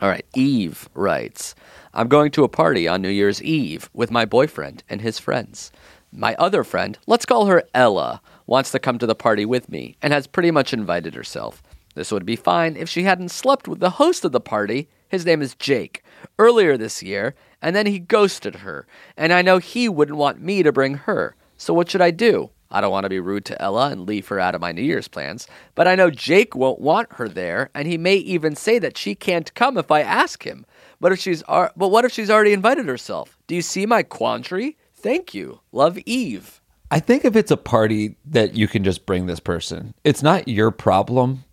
[0.00, 0.26] All right.
[0.34, 1.54] Eve writes,
[1.94, 5.72] I'm going to a party on New Year's Eve with my boyfriend and his friends.
[6.12, 9.96] My other friend, let's call her Ella, wants to come to the party with me
[10.02, 11.62] and has pretty much invited herself.
[11.94, 15.24] This would be fine if she hadn't slept with the host of the party His
[15.24, 16.02] name is Jake.
[16.38, 18.86] Earlier this year, and then he ghosted her.
[19.16, 21.36] And I know he wouldn't want me to bring her.
[21.56, 22.50] So what should I do?
[22.70, 24.82] I don't want to be rude to Ella and leave her out of my New
[24.82, 28.78] Year's plans, but I know Jake won't want her there, and he may even say
[28.80, 30.66] that she can't come if I ask him.
[31.00, 33.38] But if she's ar- but what if she's already invited herself?
[33.46, 34.76] Do you see my quandary?
[34.94, 35.60] Thank you.
[35.72, 36.60] Love Eve.
[36.90, 40.48] I think if it's a party that you can just bring this person, it's not
[40.48, 41.44] your problem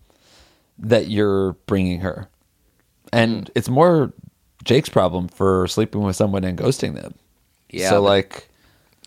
[0.78, 2.28] that you're bringing her.
[3.12, 3.52] And hmm.
[3.54, 4.12] it's more
[4.64, 7.14] Jake's problem for sleeping with someone and ghosting them.
[7.70, 8.48] Yeah, So, like,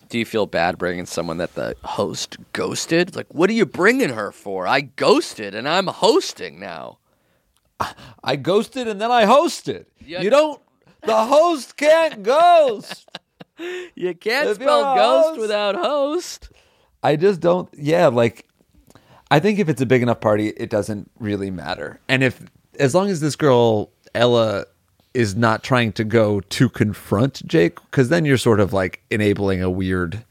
[0.08, 3.16] Do you feel bad bringing someone that the host ghosted?
[3.16, 4.66] Like, what are you bringing her for?
[4.66, 6.98] I ghosted and I'm hosting now.
[8.24, 9.86] I ghosted and then I hosted.
[10.04, 10.22] Yeah.
[10.22, 10.60] You don't,
[11.02, 13.08] the host can't ghost.
[13.96, 16.48] You can't If spell ghost host- without host.
[17.02, 17.68] I just don't.
[17.76, 18.46] Yeah, like
[19.32, 21.98] I think if it's a big enough party, it doesn't really matter.
[22.08, 22.40] And if
[22.78, 24.66] as long as this girl Ella
[25.14, 29.62] is not trying to go to confront Jake, because then you're sort of like enabling
[29.62, 30.24] a weird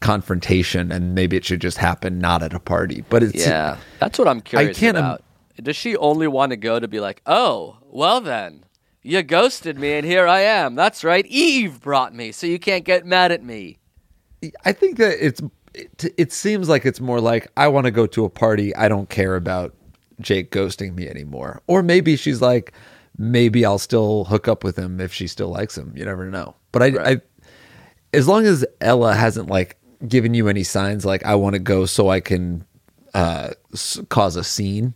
[0.00, 3.04] confrontation, and maybe it should just happen not at a party.
[3.08, 5.22] But it's Yeah, that's what I'm curious can't im- about.
[5.62, 8.64] Does she only want to go to be like, oh, well then,
[9.02, 10.74] you ghosted me and here I am.
[10.74, 13.78] That's right, Eve brought me, so you can't get mad at me.
[14.64, 15.40] I think that it's
[15.74, 18.74] it, it seems like it's more like I want to go to a party.
[18.74, 19.74] I don't care about
[20.20, 21.62] Jake ghosting me anymore.
[21.66, 22.72] Or maybe she's like,
[23.18, 25.92] maybe I'll still hook up with him if she still likes him.
[25.96, 26.54] You never know.
[26.72, 27.20] But I, I
[28.12, 31.86] as long as Ella hasn't like given you any signs like I want to go
[31.86, 32.64] so I can
[33.14, 34.94] uh, s- cause a scene,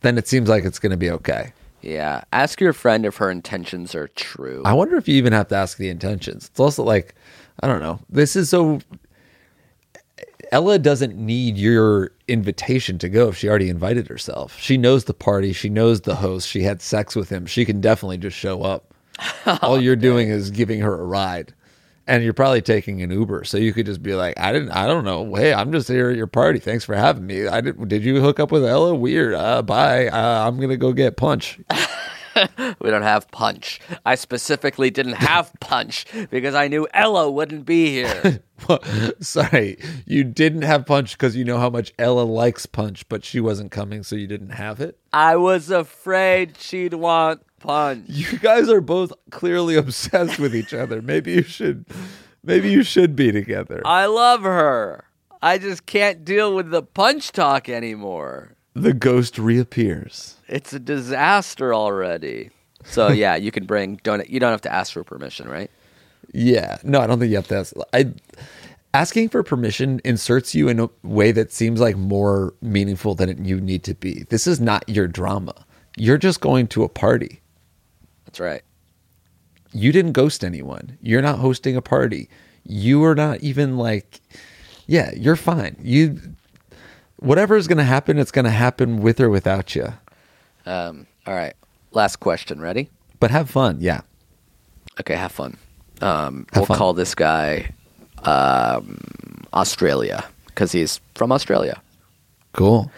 [0.00, 1.52] then it seems like it's going to be okay.
[1.80, 4.62] Yeah, ask your friend if her intentions are true.
[4.64, 6.48] I wonder if you even have to ask the intentions.
[6.48, 7.14] It's also like,
[7.60, 8.00] I don't know.
[8.08, 8.80] This is so.
[10.50, 14.58] Ella doesn't need your invitation to go if she already invited herself.
[14.58, 15.52] She knows the party.
[15.52, 16.48] She knows the host.
[16.48, 17.46] She had sex with him.
[17.46, 18.94] She can definitely just show up.
[19.62, 21.52] All you're doing is giving her a ride.
[22.06, 24.86] And you're probably taking an Uber, so you could just be like, "I didn't, I
[24.86, 25.34] don't know.
[25.34, 26.58] Hey, I'm just here at your party.
[26.58, 27.46] Thanks for having me.
[27.46, 27.86] I did.
[27.86, 28.94] Did you hook up with Ella?
[28.94, 29.34] Weird.
[29.34, 30.08] Uh, bye.
[30.08, 31.60] Uh, I'm gonna go get punch.
[32.80, 33.80] we don't have punch.
[34.04, 38.40] I specifically didn't have punch because I knew Ella wouldn't be here.
[39.20, 43.40] Sorry, you didn't have punch because you know how much Ella likes punch, but she
[43.40, 44.98] wasn't coming, so you didn't have it.
[45.12, 48.06] I was afraid she'd want punch.
[48.08, 51.02] You guys are both clearly obsessed with each other.
[51.02, 51.86] Maybe you should,
[52.42, 53.82] maybe you should be together.
[53.84, 55.04] I love her.
[55.40, 58.56] I just can't deal with the punch talk anymore.
[58.74, 60.37] The ghost reappears.
[60.48, 62.50] It's a disaster already.
[62.84, 65.70] So yeah, you can bring don't you don't have to ask for permission, right?
[66.32, 67.74] Yeah, no, I don't think you have to ask.
[67.94, 68.12] I
[68.94, 73.38] asking for permission inserts you in a way that seems like more meaningful than it,
[73.40, 74.24] you need to be.
[74.30, 75.54] This is not your drama.
[75.96, 77.40] You're just going to a party.
[78.26, 78.62] That's right.
[79.72, 80.98] you didn't ghost anyone.
[81.02, 82.28] You're not hosting a party.
[82.64, 84.20] You are not even like,
[84.86, 85.76] yeah, you're fine.
[85.82, 86.20] You,
[87.18, 89.94] whatever is going to happen, it's going to happen with or without you.
[90.68, 91.54] Um, all right.
[91.92, 92.60] Last question.
[92.60, 92.90] Ready?
[93.20, 93.78] But have fun.
[93.80, 94.02] Yeah.
[95.00, 95.56] Okay, have fun.
[96.00, 96.78] Um, Have we'll fun.
[96.78, 97.72] call this guy
[98.22, 98.98] um,
[99.52, 101.80] Australia because he's from Australia.
[102.52, 102.90] Cool.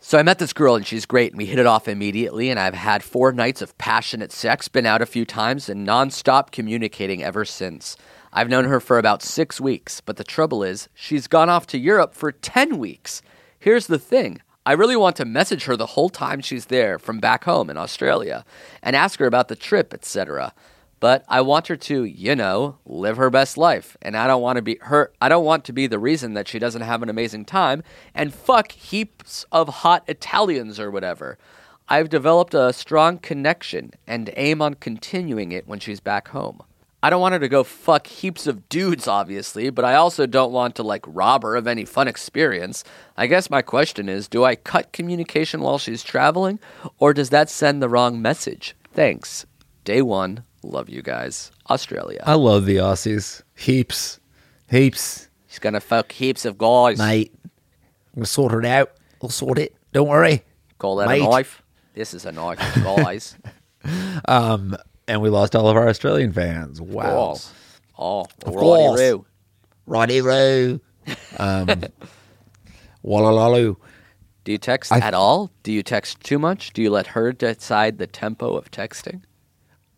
[0.00, 2.58] So I met this girl and she's great and we hit it off immediately and
[2.58, 7.22] I've had four nights of passionate sex, been out a few times and nonstop communicating
[7.22, 7.96] ever since.
[8.32, 11.78] I've known her for about six weeks, but the trouble is she's gone off to
[11.78, 13.22] Europe for 10 weeks.
[13.58, 14.40] Here's the thing.
[14.64, 17.76] I really want to message her the whole time she's there from back home in
[17.76, 18.44] Australia
[18.80, 20.52] and ask her about the trip, etc.
[21.00, 23.96] But I want her to, you know, live her best life.
[24.00, 26.46] And I don't want to be her I don't want to be the reason that
[26.46, 27.82] she doesn't have an amazing time
[28.14, 31.38] and fuck heaps of hot Italians or whatever.
[31.88, 36.62] I've developed a strong connection and aim on continuing it when she's back home.
[37.04, 40.52] I don't want her to go fuck heaps of dudes, obviously, but I also don't
[40.52, 42.84] want to like rob her of any fun experience.
[43.16, 46.60] I guess my question is do I cut communication while she's traveling,
[46.98, 48.76] or does that send the wrong message?
[48.92, 49.46] Thanks.
[49.84, 50.44] Day one.
[50.62, 51.50] Love you guys.
[51.68, 52.22] Australia.
[52.24, 53.42] I love the Aussies.
[53.56, 54.20] Heaps.
[54.70, 55.28] Heaps.
[55.48, 56.98] She's gonna fuck heaps of guys.
[56.98, 57.34] Mate.
[58.14, 58.92] We'll sort it out.
[59.20, 59.74] We'll sort it.
[59.92, 60.44] Don't worry.
[60.78, 61.22] Call that Mate.
[61.22, 61.62] a knife?
[61.94, 63.36] This is a knife, guys.
[64.28, 64.76] Um,
[65.12, 66.80] and we lost all of our Australian fans.
[66.80, 67.36] Wow.
[67.98, 69.00] Oh, Of righty course.
[69.00, 69.26] roo.
[69.86, 70.80] Righty roo.
[71.38, 71.68] Um,
[73.04, 73.76] Wallalaloo.
[74.44, 75.50] Do you text I- at all?
[75.62, 76.72] Do you text too much?
[76.72, 79.22] Do you let her decide the tempo of texting?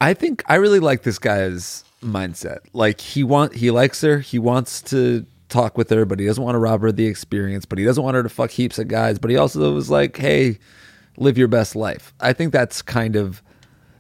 [0.01, 2.59] I think I really like this guy's mindset.
[2.73, 4.19] Like he want he likes her.
[4.19, 7.07] He wants to talk with her, but he doesn't want to rob her of the
[7.07, 7.65] experience.
[7.65, 9.19] But he doesn't want her to fuck heaps of guys.
[9.19, 10.59] But he also was like, "Hey,
[11.17, 13.43] live your best life." I think that's kind of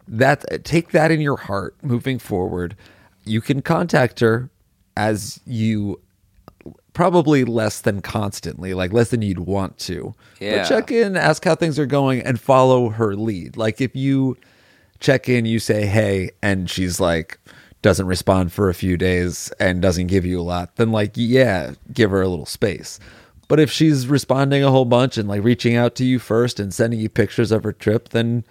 [0.07, 2.77] that take that in your heart moving forward.
[3.25, 4.51] You can contact her
[4.97, 6.01] as you
[6.93, 10.15] probably less than constantly, like less than you'd want to.
[10.41, 10.59] Yeah.
[10.59, 13.57] But check in, ask how things are going, and follow her lead.
[13.57, 14.37] Like if you
[15.01, 17.39] check in, you say hey, and she's like
[17.83, 21.75] doesn't respond for a few days and doesn't give you a lot, then like yeah,
[21.93, 22.99] give her a little space.
[23.47, 26.73] But if she's responding a whole bunch and like reaching out to you first and
[26.73, 28.45] sending you pictures of her trip, then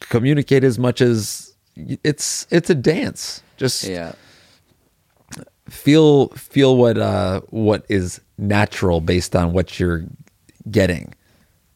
[0.00, 3.42] communicate as much as it's it's a dance.
[3.56, 4.12] Just Yeah.
[5.68, 10.04] feel feel what uh what is natural based on what you're
[10.70, 11.14] getting.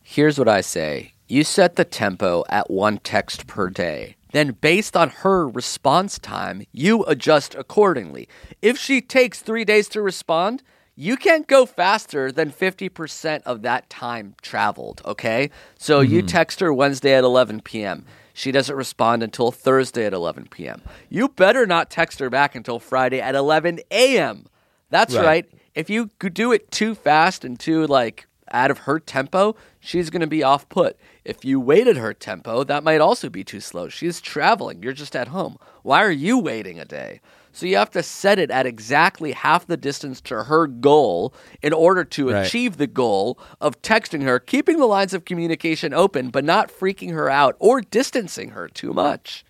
[0.02, 4.16] Here's what I say you set the tempo at one text per day.
[4.32, 8.28] Then, based on her response time, you adjust accordingly.
[8.60, 10.60] If she takes three days to respond,
[10.96, 15.50] you can't go faster than 50% of that time traveled, okay?
[15.78, 16.26] So you mm-hmm.
[16.26, 18.06] text her Wednesday at 11 p.m.
[18.32, 20.82] She doesn't respond until Thursday at 11 p.m.
[21.08, 24.46] You better not text her back until Friday at 11 a.m.
[24.90, 25.24] That's Right.
[25.24, 25.46] right.
[25.74, 30.20] If you do it too fast and too like out of her tempo, she's going
[30.20, 30.96] to be off put.
[31.24, 33.88] If you waited her tempo, that might also be too slow.
[33.88, 34.82] She's traveling.
[34.82, 35.58] You're just at home.
[35.82, 37.20] Why are you waiting a day?
[37.54, 41.32] So you have to set it at exactly half the distance to her goal
[41.62, 42.44] in order to Right.
[42.44, 47.12] achieve the goal of texting her, keeping the lines of communication open, but not freaking
[47.12, 49.44] her out or distancing her too much.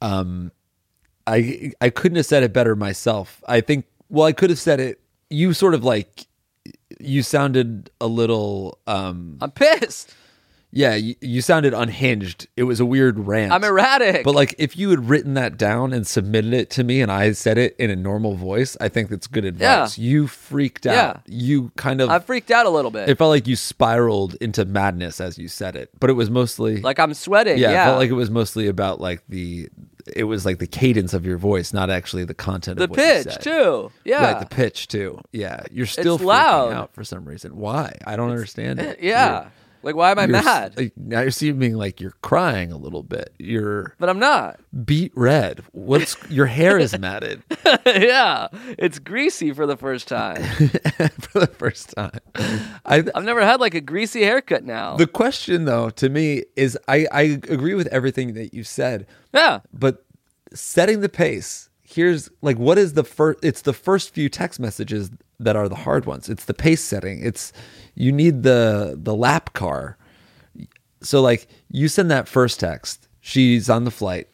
[0.00, 0.52] Um,
[1.26, 3.42] I I couldn't have said it better myself.
[3.46, 6.26] I think well I could have said it you sort of like
[6.98, 10.14] you sounded a little um I'm pissed.
[10.72, 12.46] Yeah, you, you sounded unhinged.
[12.56, 13.52] It was a weird rant.
[13.52, 14.24] I'm erratic.
[14.24, 17.32] But like if you had written that down and submitted it to me and I
[17.32, 19.98] said it in a normal voice, I think that's good advice.
[19.98, 21.22] You freaked out.
[21.26, 21.34] Yeah.
[21.36, 23.08] You kind of I freaked out a little bit.
[23.08, 25.90] it felt like you spiraled into madness as you said it.
[25.98, 27.58] But it was mostly like I'm sweating.
[27.58, 27.82] yeah, Yeah.
[27.82, 29.68] it felt like it was mostly about like the
[30.16, 32.98] it was like the cadence of your voice, not actually the content the of what
[32.98, 33.42] you pitch said.
[33.42, 33.92] too.
[34.04, 34.32] Yeah.
[34.32, 35.20] Right, the pitch too.
[35.32, 36.72] Yeah, you're still It's freaking loud.
[36.72, 37.56] out for some reason.
[37.56, 37.96] Why?
[38.06, 38.98] I don't understand it.
[39.02, 39.48] yeah.
[39.82, 40.76] Like why am I You're- mad?
[40.76, 43.32] like, now you're seeming like you're crying a little bit.
[43.38, 44.60] You're but I'm not.
[44.84, 45.62] beat red.
[45.72, 47.42] What's your hair is matted
[47.86, 48.48] yeah.
[48.78, 50.42] It's greasy for the first time.
[51.20, 52.18] for the first time.
[52.84, 54.96] I I've never had like a greasy haircut now.
[54.96, 59.60] the question though to me is I I agree with everything that you said, yeah.
[59.72, 60.04] but
[60.52, 65.10] setting the pace here's like what is the first it's the first few text messages
[65.40, 66.28] that are the hard ones.
[66.28, 67.24] It's the pace setting.
[67.24, 67.52] It's
[67.94, 69.96] you need the the lap car.
[71.02, 74.28] So like you send that first text she's on the flight.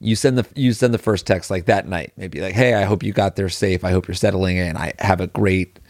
[0.00, 2.84] You send the you send the first text like that night maybe like hey i
[2.84, 3.84] hope you got there safe.
[3.84, 4.76] I hope you're settling in.
[4.76, 5.80] I have a great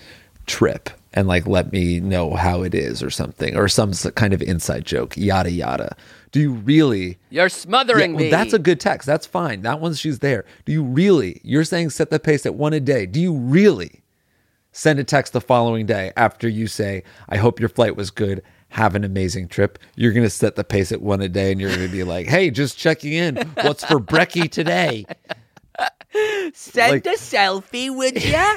[0.49, 4.43] trip and like let me know how it is or something or some kind of
[4.43, 5.97] inside joke yada yada
[6.31, 8.31] do you really You're smothering yeah, well, me.
[8.31, 9.07] That's a good text.
[9.07, 9.63] That's fine.
[9.63, 10.45] That one's she's there.
[10.65, 11.41] Do you really?
[11.43, 13.07] You're saying set the pace at one a day.
[13.07, 14.03] Do you really
[14.73, 18.43] send a text the following day after you say, "I hope your flight was good.
[18.71, 21.75] Have an amazing trip." You're gonna set the pace at one a day, and you're
[21.75, 23.37] gonna be like, "Hey, just checking in.
[23.63, 25.07] What's for brekkie today?
[26.55, 28.57] Send like- a selfie, would ya?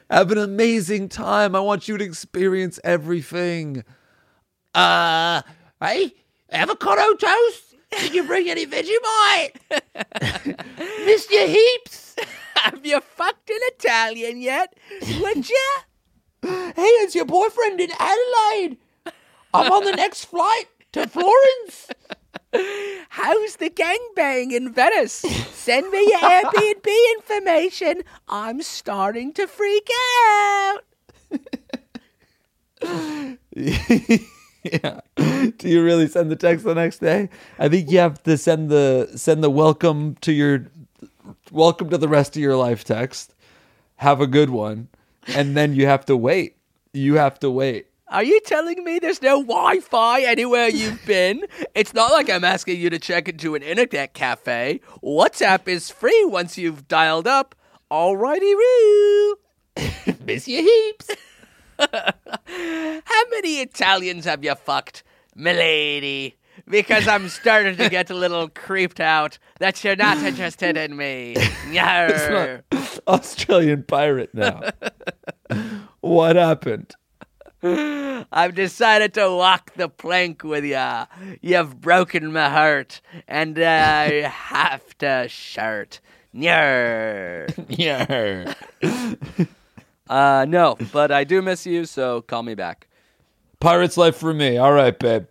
[0.10, 1.54] Have an amazing time.
[1.54, 3.84] I want you to experience everything."
[4.74, 5.42] Uh,
[5.80, 6.12] hey,
[6.50, 7.74] avocado toast.
[7.98, 9.56] Did you bring any Vegemite?
[11.04, 12.16] Miss you heaps.
[12.54, 14.74] Have you fucked an Italian yet?
[15.20, 15.56] Would ya?
[16.42, 18.76] Hey, it's your boyfriend in Adelaide.
[19.52, 21.88] I'm on the next flight to Florence.
[22.52, 25.24] How's the gangbang in Venice?
[25.52, 26.86] Send me your Airbnb
[27.18, 28.02] information.
[28.28, 29.88] I'm starting to freak
[30.28, 30.84] out.
[33.52, 35.00] yeah.
[35.14, 37.28] Do you really send the text the next day?
[37.58, 40.66] I think you have to send the send the welcome to your
[41.52, 43.34] welcome to the rest of your life text.
[43.96, 44.88] Have a good one.
[45.28, 46.56] And then you have to wait.
[46.92, 47.89] You have to wait.
[48.10, 51.44] Are you telling me there's no Wi Fi anywhere you've been?
[51.76, 54.80] it's not like I'm asking you to check into an internet cafe.
[55.00, 57.54] WhatsApp is free once you've dialed up.
[57.88, 59.34] Alrighty, roo.
[60.24, 61.10] Miss you heaps.
[61.78, 65.04] How many Italians have you fucked,
[65.36, 66.36] milady?
[66.68, 71.36] Because I'm starting to get a little creeped out that you're not interested in me.
[73.06, 74.60] Australian pirate now.
[76.00, 76.94] what happened?
[77.62, 81.06] I've decided to walk the plank with ya.
[81.40, 86.00] You've broken my heart, and I have to shirt.
[86.34, 87.48] Nyar.
[87.68, 88.54] Yeah.
[90.08, 92.88] Uh, no, but I do miss you, so call me back.
[93.60, 94.56] Pirate's life for me.
[94.56, 95.26] All right, babe.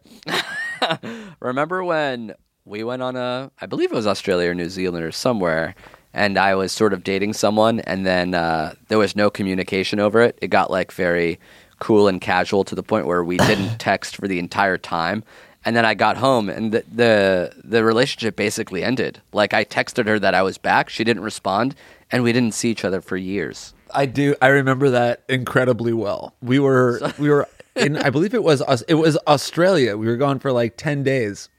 [1.42, 5.12] Remember when we went on a, I believe it was Australia or New Zealand or
[5.12, 5.76] somewhere,
[6.14, 10.22] and I was sort of dating someone, and then uh, there was no communication over
[10.22, 10.38] it.
[10.42, 11.42] It got like very
[11.80, 15.24] cool and casual to the point where we didn't text for the entire time.
[15.66, 19.22] And then I got home, and the, the the relationship basically ended.
[19.34, 21.76] Like I texted her that I was back, she didn't respond,
[22.12, 23.74] and we didn't see each other for years.
[23.94, 24.36] I do.
[24.42, 26.34] I remember that incredibly well.
[26.42, 27.98] We were we were in.
[27.98, 28.82] I believe it was us.
[28.84, 29.98] It was Australia.
[29.98, 31.50] We were gone for like ten days,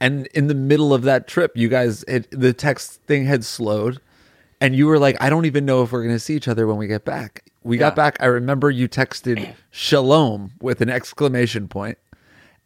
[0.00, 4.00] and in the middle of that trip, you guys had, the text thing had slowed,
[4.60, 6.66] and you were like, "I don't even know if we're going to see each other
[6.66, 8.16] when we get back." We got back.
[8.20, 11.98] I remember you texted "shalom" with an exclamation point,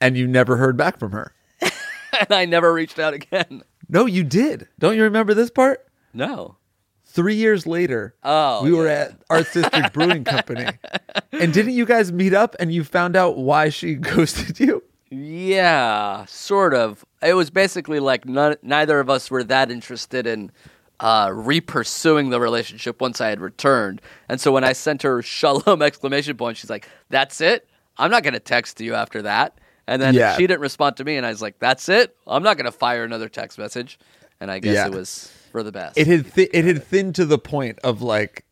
[0.01, 1.33] and you never heard back from her.
[1.61, 3.63] and I never reached out again.
[3.89, 4.69] No, you did.
[4.79, 5.87] Don't you remember this part?
[6.13, 6.57] No.
[7.05, 10.67] three years later, Oh, we were at Arts District Brewing Company.
[11.33, 14.83] And didn't you guys meet up and you found out why she ghosted you?
[15.11, 17.05] Yeah, sort of.
[17.23, 20.51] It was basically like none, neither of us were that interested in
[21.01, 24.01] uh, re-pursuing the relationship once I had returned.
[24.29, 27.69] And so when I sent her shalom exclamation point, she's like, "That's it.
[27.97, 30.37] I'm not going to text you after that." And then Yeah.
[30.37, 32.17] she didn't respond to me, and I was like, "That's it.
[32.27, 33.99] I'm not going to fire another text message."
[34.41, 34.87] And I guess Yeah.
[34.87, 35.97] it was for the best.
[35.99, 38.45] It had th- it had thinned to the point of like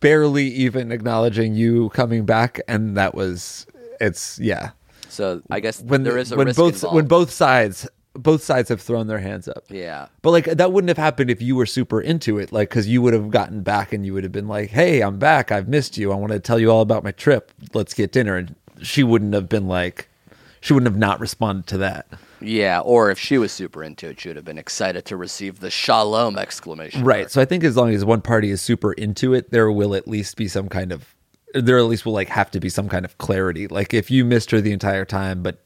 [0.00, 3.66] barely even acknowledging you coming back, and that was
[4.00, 4.70] it's yeah.
[5.08, 6.94] so I guess When there is a when risk both involved.
[6.96, 9.64] when both sides both sides have thrown their hands up.
[9.68, 10.06] yeah.
[10.22, 13.02] But like that wouldn't have happened if you were super into it, like because you
[13.02, 15.52] would have gotten back and you would have been like, "Hey, I'm back.
[15.52, 16.12] I've missed you.
[16.12, 17.52] I want to tell you all about my trip.
[17.72, 20.08] Let's get dinner." And she wouldn't have been like,
[20.60, 22.06] she wouldn't have not responded to that.
[22.40, 25.60] Yeah, or if she was super into it, she would have been excited to receive
[25.60, 27.04] the shalom exclamation.
[27.04, 27.20] Right.
[27.20, 27.30] mark.
[27.30, 30.08] So I think as long as one party is super into it, there will at
[30.08, 31.14] least be some kind of
[31.54, 33.68] there at least will like have to be some kind of clarity.
[33.68, 35.64] Like if you missed her the entire time but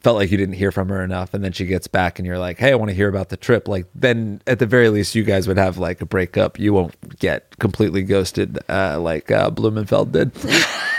[0.00, 2.38] felt like you didn't hear from her enough and then she gets back and you're
[2.38, 5.14] like, "Hey, I want to hear about the trip." Like then at the very least
[5.14, 6.58] you guys would have like a breakup.
[6.58, 10.32] You won't get completely ghosted uh like uh Blumenfeld did.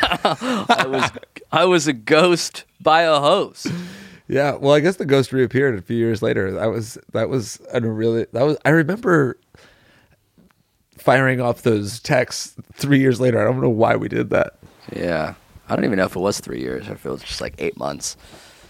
[0.01, 1.11] I was
[1.51, 3.67] I was a ghost by a host.
[4.27, 6.51] Yeah, well, I guess the ghost reappeared a few years later.
[6.51, 8.57] That was that was a really that was.
[8.63, 9.37] I remember
[10.99, 13.39] firing off those texts three years later.
[13.39, 14.59] I don't know why we did that.
[14.95, 15.33] Yeah.
[15.67, 17.55] I don't even know if it was three years or if it was just like
[17.57, 18.17] eight months.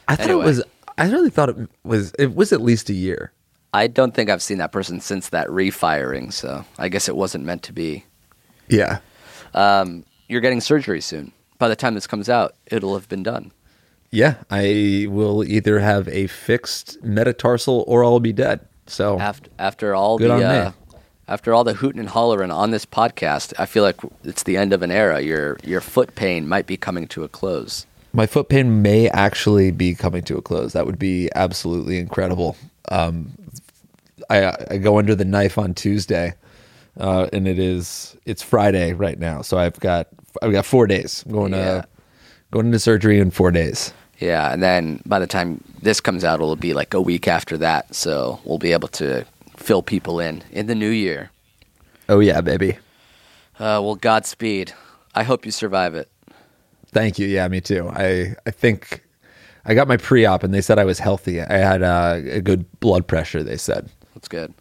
[0.09, 0.43] I thought Anyway.
[0.43, 0.63] it was.
[0.97, 2.11] I really thought it was.
[2.19, 3.31] It was at least a year.
[3.73, 7.45] I don't think I've seen that person since that refiring, so I guess it wasn't
[7.45, 8.03] meant to be.
[8.67, 8.99] Yeah.
[9.53, 11.31] Um, you're getting surgery soon.
[11.57, 13.51] By the time this comes out, it'll have been done.
[14.11, 18.61] Yeah, I will either have a fixed metatarsal or I'll be dead.
[18.87, 20.71] So After after all the uh,
[21.27, 24.73] after all the hooting and hollering on this podcast, I feel like it's the end
[24.73, 25.21] of an era.
[25.21, 27.85] Your your foot pain might be coming to a close.
[28.13, 30.73] My foot pain may actually be coming to a close.
[30.73, 32.55] That would be absolutely incredible.
[32.89, 33.31] Um,
[34.29, 36.33] I, I go under the knife on Tuesday,
[36.99, 39.41] uh, and it is it's Friday right now.
[39.41, 40.07] So I've got
[40.41, 41.23] I've got four days.
[41.25, 41.81] I'm going Yeah.
[41.81, 41.87] to
[42.51, 43.93] going into surgery in four days.
[44.19, 47.57] Yeah, and then by the time this comes out, it'll be like a week after
[47.57, 47.95] that.
[47.95, 51.31] So we'll be able to fill people in in the new year.
[52.09, 52.77] Oh yeah, baby.
[53.59, 54.73] Uh, well, Godspeed.
[55.15, 56.09] I hope you survive it.
[56.91, 57.27] Thank you.
[57.27, 57.89] Yeah, me too.
[57.93, 59.03] I I think
[59.65, 61.41] I got my pre-op, and they said I was healthy.
[61.41, 63.43] I had uh, a good blood pressure.
[63.43, 64.53] They said, That's good.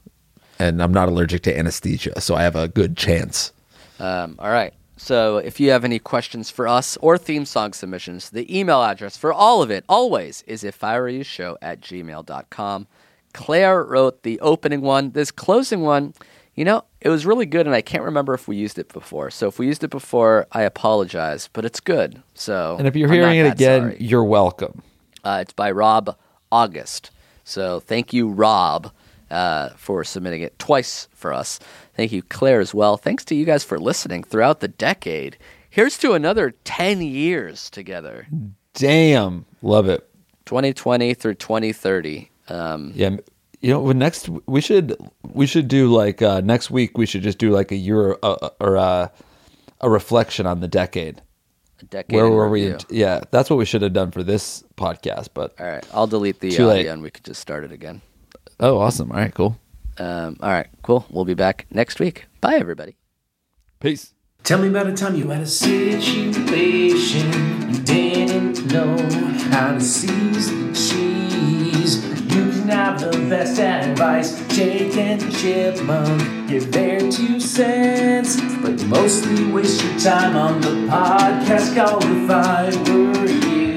[0.58, 3.52] and I'm not allergic to anesthesia, so I have a good chance.
[4.00, 4.74] Um, all right.
[4.96, 9.16] So if you have any questions for us or theme song submissions, the email address
[9.16, 12.86] for all of it always is if I were you show at gmail.com.
[13.32, 15.12] Claire wrote the opening one.
[15.12, 16.14] This closing one,
[16.56, 19.30] you know, it was really good, and I can't remember if we used it before.
[19.30, 22.22] So if we used it before, I apologize, but it's good.
[22.34, 23.96] So And if you're I'm hearing it again, sorry.
[24.00, 24.82] you're welcome.
[25.24, 26.16] Uh, it's by Rob
[26.50, 27.10] August.
[27.44, 28.92] So thank you, Rob,
[29.30, 31.58] uh, for submitting it twice for us.
[31.94, 32.96] Thank you, Claire, as well.
[32.96, 35.36] Thanks to you guys for listening throughout the decade.
[35.70, 38.26] Here's to another 10 years together
[38.74, 40.08] Damn, love it.
[40.46, 42.30] 2020 through 2030.
[42.48, 43.16] Um, Yeah,
[43.60, 47.22] you know, when next we should we should do like uh, next week we should
[47.22, 49.08] just do like a year uh, or uh,
[49.80, 51.22] a reflection on the decade.
[51.80, 52.14] a decade.
[52.14, 52.62] Where in were we?
[52.64, 52.78] review.
[52.90, 55.28] In, yeah, that's what we should have done for this podcast.
[55.34, 55.84] But All right.
[55.92, 56.86] I'll delete the Too late.
[56.86, 58.00] and we could just start it again.
[58.60, 59.10] oh, awesome!
[59.12, 59.58] All right, cool.
[59.98, 60.68] Um, all right.
[60.82, 61.04] Cool.
[61.10, 62.26] We'll be back next week.
[62.40, 62.96] Bye, everybody.
[63.80, 64.14] Peace.
[64.44, 67.32] Tell me about a time you had a situation
[67.72, 68.96] you didn't know
[69.50, 71.34] how to seize the cheese.
[71.34, 71.57] You
[72.70, 79.98] have the best advice, Jake and Chipmunk give their two cents, but mostly waste your
[79.98, 83.67] time on the podcast called If I Were You.